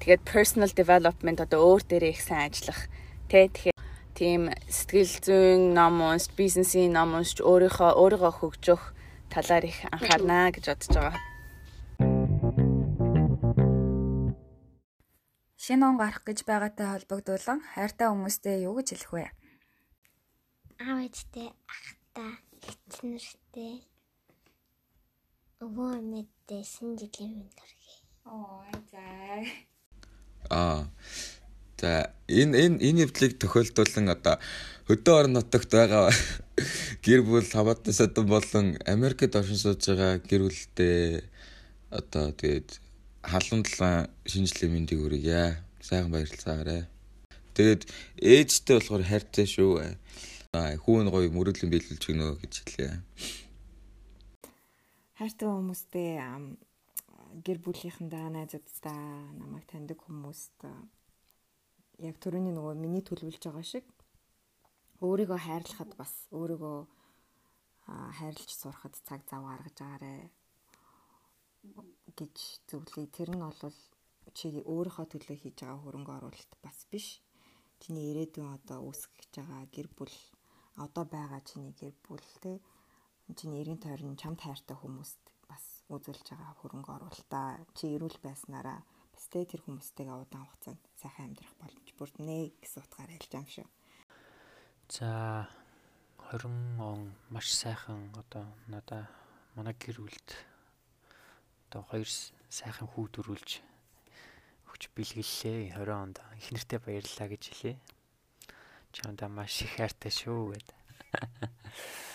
Тэгээд 0.01 0.25
personal 0.25 0.71
development 0.73 1.37
одоо 1.45 1.61
өөр 1.77 1.85
дээрээ 1.85 2.13
их 2.17 2.21
сайн 2.25 2.49
ажиллах 2.49 2.89
тий 3.29 3.45
тэгэхээр 3.45 3.81
тийм 4.17 4.41
сэтгэл 4.65 5.13
зүйн 5.21 5.61
ном 5.77 6.01
уншиж, 6.01 6.33
бизнесийн 6.33 6.97
ном 6.97 7.13
уншиж 7.13 7.45
өөрийнхөө 7.45 8.01
өөрийгөө 8.01 8.33
хөгжих 8.33 8.81
талаар 9.29 9.65
их 9.69 9.77
анхаарна 9.93 10.49
гэж 10.49 10.65
бодож 10.73 10.89
байгаа. 10.97 11.21
Шинэ 15.61 15.85
он 15.85 15.95
гарах 16.01 16.25
гэж 16.25 16.49
байгаатай 16.49 16.87
холбогдуулан 16.89 17.61
хайртай 17.61 18.09
хүмүүстэй 18.09 18.65
юу 18.65 18.81
гэж 18.81 18.87
хэлэх 18.97 19.13
вэ? 19.13 19.25
Аав 20.81 20.97
ээжтэй, 21.05 21.53
ахтай, 21.69 22.31
эцнэртэй 22.65 23.85
өвөө 25.61 26.01
мэдээ 26.01 26.63
шинэ 26.65 26.97
жилийн 26.99 27.33
мэнд 27.37 27.53
хүргэе. 27.53 27.97
Оо 28.25 28.65
зай. 28.89 29.69
Аа. 30.51 30.91
За 31.79 32.11
энэ 32.27 32.53
энэ 32.63 32.77
энэ 32.87 33.01
явдлыг 33.07 33.39
тохиолдуулан 33.39 34.11
одоо 34.11 34.35
хөдөө 34.85 35.15
орон 35.19 35.33
нутагт 35.39 35.71
байгаа 35.71 36.11
гэр 37.05 37.21
бүл 37.23 37.47
хамаатан 37.47 37.95
садан 37.95 38.27
болон 38.27 38.77
Америкт 38.85 39.33
оршин 39.39 39.57
сууж 39.57 39.81
байгаа 39.87 40.19
гэр 40.19 40.41
бүлтэй 40.45 41.23
одоо 41.89 42.35
тэгээд 42.35 42.69
халуун 43.23 43.63
талаа 43.63 44.09
шинжлэх 44.25 44.69
мэндийг 44.71 44.99
хүргье. 45.01 45.63
Сайхан 45.81 46.11
баярлалаа. 46.11 46.85
Тэгээд 47.55 47.81
ээжтэй 48.21 48.75
болохоор 48.77 49.03
хайртай 49.07 49.45
шүү. 49.47 49.81
Хүүн 50.51 51.07
гоё 51.13 51.29
мөрөглөн 51.31 51.71
биелүүлж 51.71 52.03
гинөө 52.05 52.31
гэж 52.41 52.53
хэлээ. 52.61 52.93
Хайртай 55.17 55.47
хүмүүстэй 55.47 56.09
гэр 57.45 57.57
бүлийнхэндээ 57.65 58.27
найзуудтай 58.37 59.01
намайг 59.41 59.65
таньдаг 59.71 59.99
хүмүүст 60.05 60.59
яг 62.07 62.15
түрүүний 62.23 62.53
нөгөө 62.53 62.73
миний 62.77 63.03
төлөвлөж 63.05 63.43
байгаа 63.45 63.65
шиг 63.65 63.85
өөрийгөө 65.05 65.39
хайрлахад 65.45 65.91
бас 65.97 66.13
өөрийгөө 66.37 66.77
хайрлж 68.17 68.49
сурахад 68.61 68.93
цаг 69.07 69.21
зав 69.29 69.41
гаргаж 69.49 69.77
агаарэ 69.81 70.13
гэж 72.17 72.35
зөвлөе. 72.69 73.07
Тэр 73.15 73.29
нь 73.33 73.41
бол 73.41 73.77
чи 74.37 74.47
өөрийнхөө 74.73 75.05
төлөө 75.09 75.37
хийж 75.41 75.57
байгаа 75.61 75.81
хөрөнгө 75.81 76.11
оруулалт 76.17 76.53
бас 76.65 76.77
биш. 76.91 77.07
Чиний 77.81 78.05
ирээдүйн 78.13 78.49
одоо 78.57 78.79
үүсгэж 78.89 79.31
байгаа 79.41 79.65
гэр 79.75 79.87
бүл 79.97 80.15
одоо 80.85 81.05
байгаа 81.15 81.41
чиний 81.49 81.73
гэр 81.81 81.93
бүл 82.05 82.25
те 82.43 82.61
чиний 83.37 83.61
эргэн 83.61 83.81
тойрон 83.81 84.15
чамд 84.21 84.39
хайртай 84.45 84.77
хүмүүст 84.77 85.21
үзүүлж 85.97 86.27
байгаа 86.31 86.53
хөрөнгө 86.59 86.91
оруулалтаа 86.95 87.47
чи 87.75 87.95
эрүүл 87.95 88.19
байснараа 88.23 88.79
бистэй 89.11 89.43
тэр 89.45 89.61
хүмүүстэйгээ 89.67 90.17
удаан 90.17 90.47
хугацаанд 90.47 90.81
сайхан 91.01 91.25
амьдрах 91.29 91.55
боломж 91.59 91.87
бүрднэ 91.99 92.37
гэсэн 92.63 92.81
утгаар 92.83 93.11
хэлж 93.11 93.31
байгаа 93.31 93.43
юм 93.43 93.53
шүү. 93.55 93.67
За 94.91 95.09
20 96.31 96.79
он 96.79 97.11
маш 97.29 97.47
сайхан 97.51 98.11
одоо 98.15 98.45
надаа 98.67 99.03
манай 99.55 99.75
гэр 99.75 99.99
бүлд 99.99 100.29
одоо 101.67 101.81
хоёр 101.91 102.09
сайхан 102.49 102.87
хүү 102.87 103.05
төрүүлж 103.15 103.49
өгч 104.71 104.83
бэлгэллээ 104.95 105.75
20 105.75 105.91
онд 105.91 106.17
их 106.39 106.47
нэртэй 106.55 106.79
баярлалаа 106.79 107.27
гэж 107.31 107.43
хэлээ. 107.51 107.77
Чамдаа 108.95 109.29
маш 109.29 109.61
их 109.63 109.75
хайртай 109.75 110.11
шүү 110.11 110.55
гэдэг. 110.55 110.77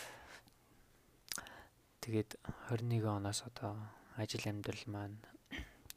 Тэгээд 2.07 2.39
21 2.71 3.03
оноос 3.19 3.43
одоо 3.43 3.75
ажил 4.15 4.47
амьдрал 4.47 4.85
маань 4.87 5.19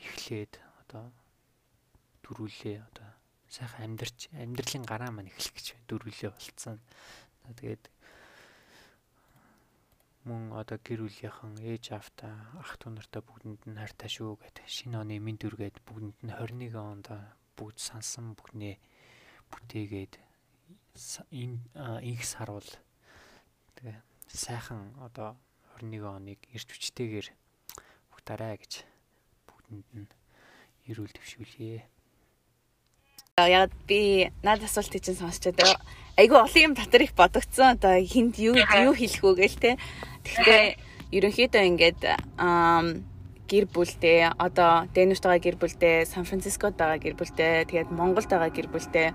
эхлээд 0.02 0.58
одоо 0.82 1.14
дөрүүлээ 2.26 2.82
одоо 2.82 3.14
сайхан 3.46 3.94
амьдарч 3.94 4.34
амьдралын 4.34 4.90
гараа 4.90 5.14
маань 5.14 5.30
эхлэх 5.30 5.54
гэж 5.54 5.68
дөрүүлээ 5.86 6.34
болцсон. 6.34 6.82
Тэгээд 7.46 7.94
мөн 10.26 10.50
одоо 10.58 10.82
гэр 10.82 11.06
бүлийнхэн 11.06 11.62
ээж 11.62 11.86
автаа 11.94 12.58
ах 12.58 12.74
дүү 12.82 12.90
нартай 12.90 13.22
бүгдэнд 13.22 13.70
нь 13.70 13.78
хайртай 13.78 14.10
шүү 14.10 14.34
гэд 14.42 14.66
шинэ 14.66 14.98
оны 15.06 15.22
минь 15.22 15.38
дүргээд 15.38 15.78
бүгдэнд 15.86 16.18
нь 16.26 16.34
21 16.34 16.74
онд 16.74 17.08
бүгд 17.54 17.78
сансан 17.78 18.34
бүхнээ 18.34 18.82
бүтээгээд 19.54 20.14
энэ 21.38 21.58
инх 22.02 22.24
сарвал 22.26 22.70
тэгээ 23.78 24.02
сайхан 24.26 24.98
одоо 25.06 25.38
21 25.80 26.04
оныг 26.04 26.40
ирч 26.52 26.68
хүчтэйгээр 26.68 27.28
бүгдаарай 28.12 28.60
гэж 28.60 28.84
бүгдэнд 29.48 29.88
нь 29.96 30.08
эрүүл 30.92 31.16
төвшүүлье. 31.16 31.88
Яг 33.40 33.72
би 33.88 34.28
наад 34.44 34.60
асуултыг 34.68 35.00
чинь 35.00 35.16
сонсчод 35.16 35.56
айгүй 36.20 36.36
олон 36.36 36.66
юм 36.68 36.76
татар 36.76 37.08
их 37.08 37.16
бодогдсон. 37.16 37.80
Одоо 37.80 37.96
хинт 38.04 38.36
юу 38.36 38.60
юу 38.60 38.92
хэлэх 38.92 39.24
үү 39.24 39.36
гээл 39.40 39.60
те. 39.64 39.72
Гэхдээ 40.28 40.76
ерөнхийдөө 41.16 41.64
ингээд 41.64 42.02
гэр 43.50 43.66
бүлдээ 43.72 44.36
одоо 44.36 44.86
Дэнүрт 44.92 45.24
байгаа 45.24 45.42
гэр 45.42 45.58
бүлдээ, 45.58 46.06
Сан 46.06 46.28
Францискод 46.28 46.76
байгаа 46.76 47.00
гэр 47.00 47.16
бүлдээ, 47.16 47.66
тэгээд 47.72 47.90
Монголд 47.96 48.30
байгаа 48.30 48.52
гэр 48.52 48.68
бүлдээ 48.70 49.08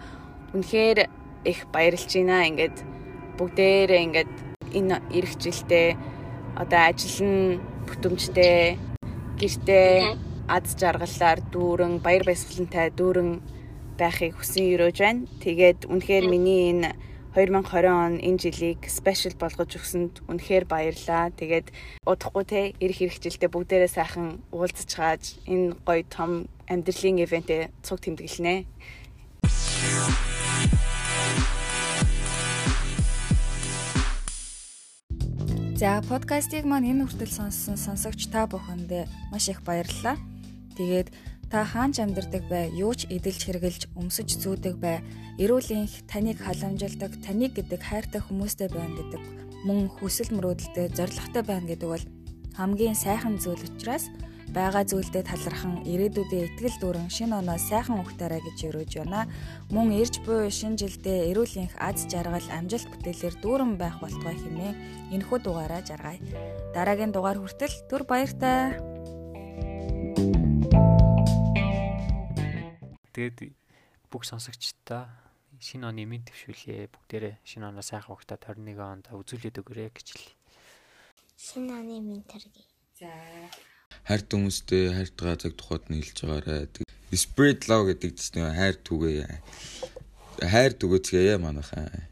үнэхээр 0.56 0.98
их 1.44 1.58
баярлж 1.70 2.10
байна. 2.18 2.48
Ингээд 2.48 2.76
бүгдээрээ 3.38 4.04
ингээд 4.08 4.32
энэ 4.74 4.98
эрх 5.14 5.32
жилдээ 5.38 5.88
одоо 6.56 6.80
ажил 6.90 7.18
нь 7.26 7.58
бүтэмжтэй 7.86 8.78
гэртээ 9.38 10.14
аз 10.46 10.76
жаргалаар 10.78 11.40
дүүрэн 11.52 11.98
баяр 12.04 12.24
баясгалантай 12.28 12.94
дүүрэн 12.94 13.30
байхыг 13.98 14.38
хүсэн 14.38 14.64
өрөөж 14.74 14.98
байна. 15.00 15.26
Тэгээд 15.42 15.90
үнэхээр 15.90 16.26
миний 16.30 16.70
энэ 16.70 16.94
2020 17.34 17.90
он 17.90 18.14
энэ 18.22 18.38
жилийг 18.38 18.80
спешиал 18.86 19.34
болгож 19.34 19.70
өгсөнд 19.74 20.22
үнэхээр 20.30 20.64
баярлаа. 20.70 21.34
Тэгээд 21.34 21.74
удахгүй 22.06 22.44
те 22.46 22.60
ирэх 22.78 22.98
хэрэгжилдээ 23.02 23.50
бүгдээрээ 23.50 23.90
сайхан 23.90 24.38
уулзаж 24.54 24.90
хааж 24.94 25.24
энэ 25.50 25.74
гоё 25.82 26.06
том 26.06 26.46
амьдралын 26.70 27.22
ивэнтээ 27.26 27.62
цуг 27.82 27.98
тэмдэглэнэ. 28.06 28.56
За 35.74 36.00
подкастыг 36.06 36.62
маань 36.70 36.86
энэ 36.86 37.04
хүртэл 37.10 37.34
сонссон 37.34 37.74
сонсогч 37.74 38.30
та 38.30 38.46
бүхэндээ 38.46 39.10
маш 39.34 39.50
их 39.50 39.66
баярлалаа. 39.66 40.16
Тэгээд 40.78 41.10
Та 41.54 41.62
хаанч 41.62 42.02
амьдардаг 42.02 42.50
бай, 42.50 42.66
юу 42.74 42.98
ч 42.98 43.06
эдэлж 43.06 43.46
хэрглэж, 43.46 43.80
өмсөж 43.94 44.42
зүүдэг 44.42 44.74
бай. 44.80 45.06
Эрүүл 45.38 45.86
энх 45.86 46.02
таныг 46.10 46.42
халамжилдаг, 46.42 47.14
таныг 47.22 47.54
гэдэг 47.54 47.78
хайртай 47.78 48.18
хүмүүстэй 48.18 48.74
байна 48.74 48.90
гэдэг 48.98 49.22
мөн 49.62 49.86
хүсэл 49.86 50.34
мөрөөдөлтэй, 50.34 50.90
зоригтой 50.98 51.42
байна 51.46 51.70
гэдэг 51.70 51.88
бол 51.94 52.04
хамгийн 52.58 52.98
сайхан 52.98 53.38
зүйл 53.38 53.62
учраас 53.70 54.10
байгаа 54.52 54.84
зүйлдээ 54.84 55.24
талархан 55.24 55.86
ирээдүйдээ 55.88 56.42
итгэл 56.52 56.76
дүүрэн 56.82 57.08
шинэ 57.08 57.40
оноо 57.40 57.56
сайхан 57.56 58.02
өгтөөрэй 58.04 58.42
гэж 58.44 58.58
өрөөж 58.68 58.92
байна. 59.00 59.24
Мөн 59.72 59.96
ирж 59.96 60.20
буй 60.26 60.52
шинэ 60.52 60.76
жилдээ 60.82 61.32
эрүүл 61.32 61.54
энх 61.64 61.74
аз 61.80 62.04
жаргал 62.10 62.48
амжилт 62.52 62.90
бүтээлээр 62.92 63.34
дүүрэн 63.40 63.72
байх 63.80 63.96
болтугай 64.02 64.36
хэмээн 64.36 64.76
энэхүү 65.16 65.38
дугаараа 65.40 65.80
жаргая. 65.80 66.20
Дараагийн 66.76 67.14
дугаар 67.14 67.40
хүртэл 67.40 67.76
түр 67.88 68.02
баяртай. 68.04 68.76
Тэгээд 73.14 73.54
бүх 74.10 74.26
сонсогчдаа 74.26 75.24
шинэ 75.62 75.88
оны 75.88 76.04
минь 76.04 76.26
төвшүүлье. 76.26 76.90
Бүгдээрээ 76.92 77.40
шинэ 77.46 77.70
оноо 77.70 77.84
сайхан 77.86 78.12
хугатаа 78.12 78.38
21 78.38 78.78
онд 78.82 79.06
үзүүлээд 79.08 79.60
өгөөрэй 79.62 79.90
гэж 79.94 80.06
хэлье. 80.12 80.34
Шинэ 81.38 81.72
оны 81.72 81.96
минь 82.02 82.26
төргий. 82.26 82.66
За. 82.98 83.10
Хайрт 84.02 84.28
хүмүүстэй 84.34 84.90
хайртгаа 84.90 85.38
цаг 85.38 85.54
тухайд 85.54 85.86
нь 85.88 86.02
хэлж 86.02 86.18
байгаарай. 86.26 86.66
Spirit 87.14 87.70
love 87.70 87.94
гэдэг 87.94 88.10
чинь 88.18 88.42
хайр 88.42 88.76
түгээ. 88.82 89.28
Хайр 90.42 90.72
түгээцгээе 90.74 91.38
манайхаа. 91.38 92.10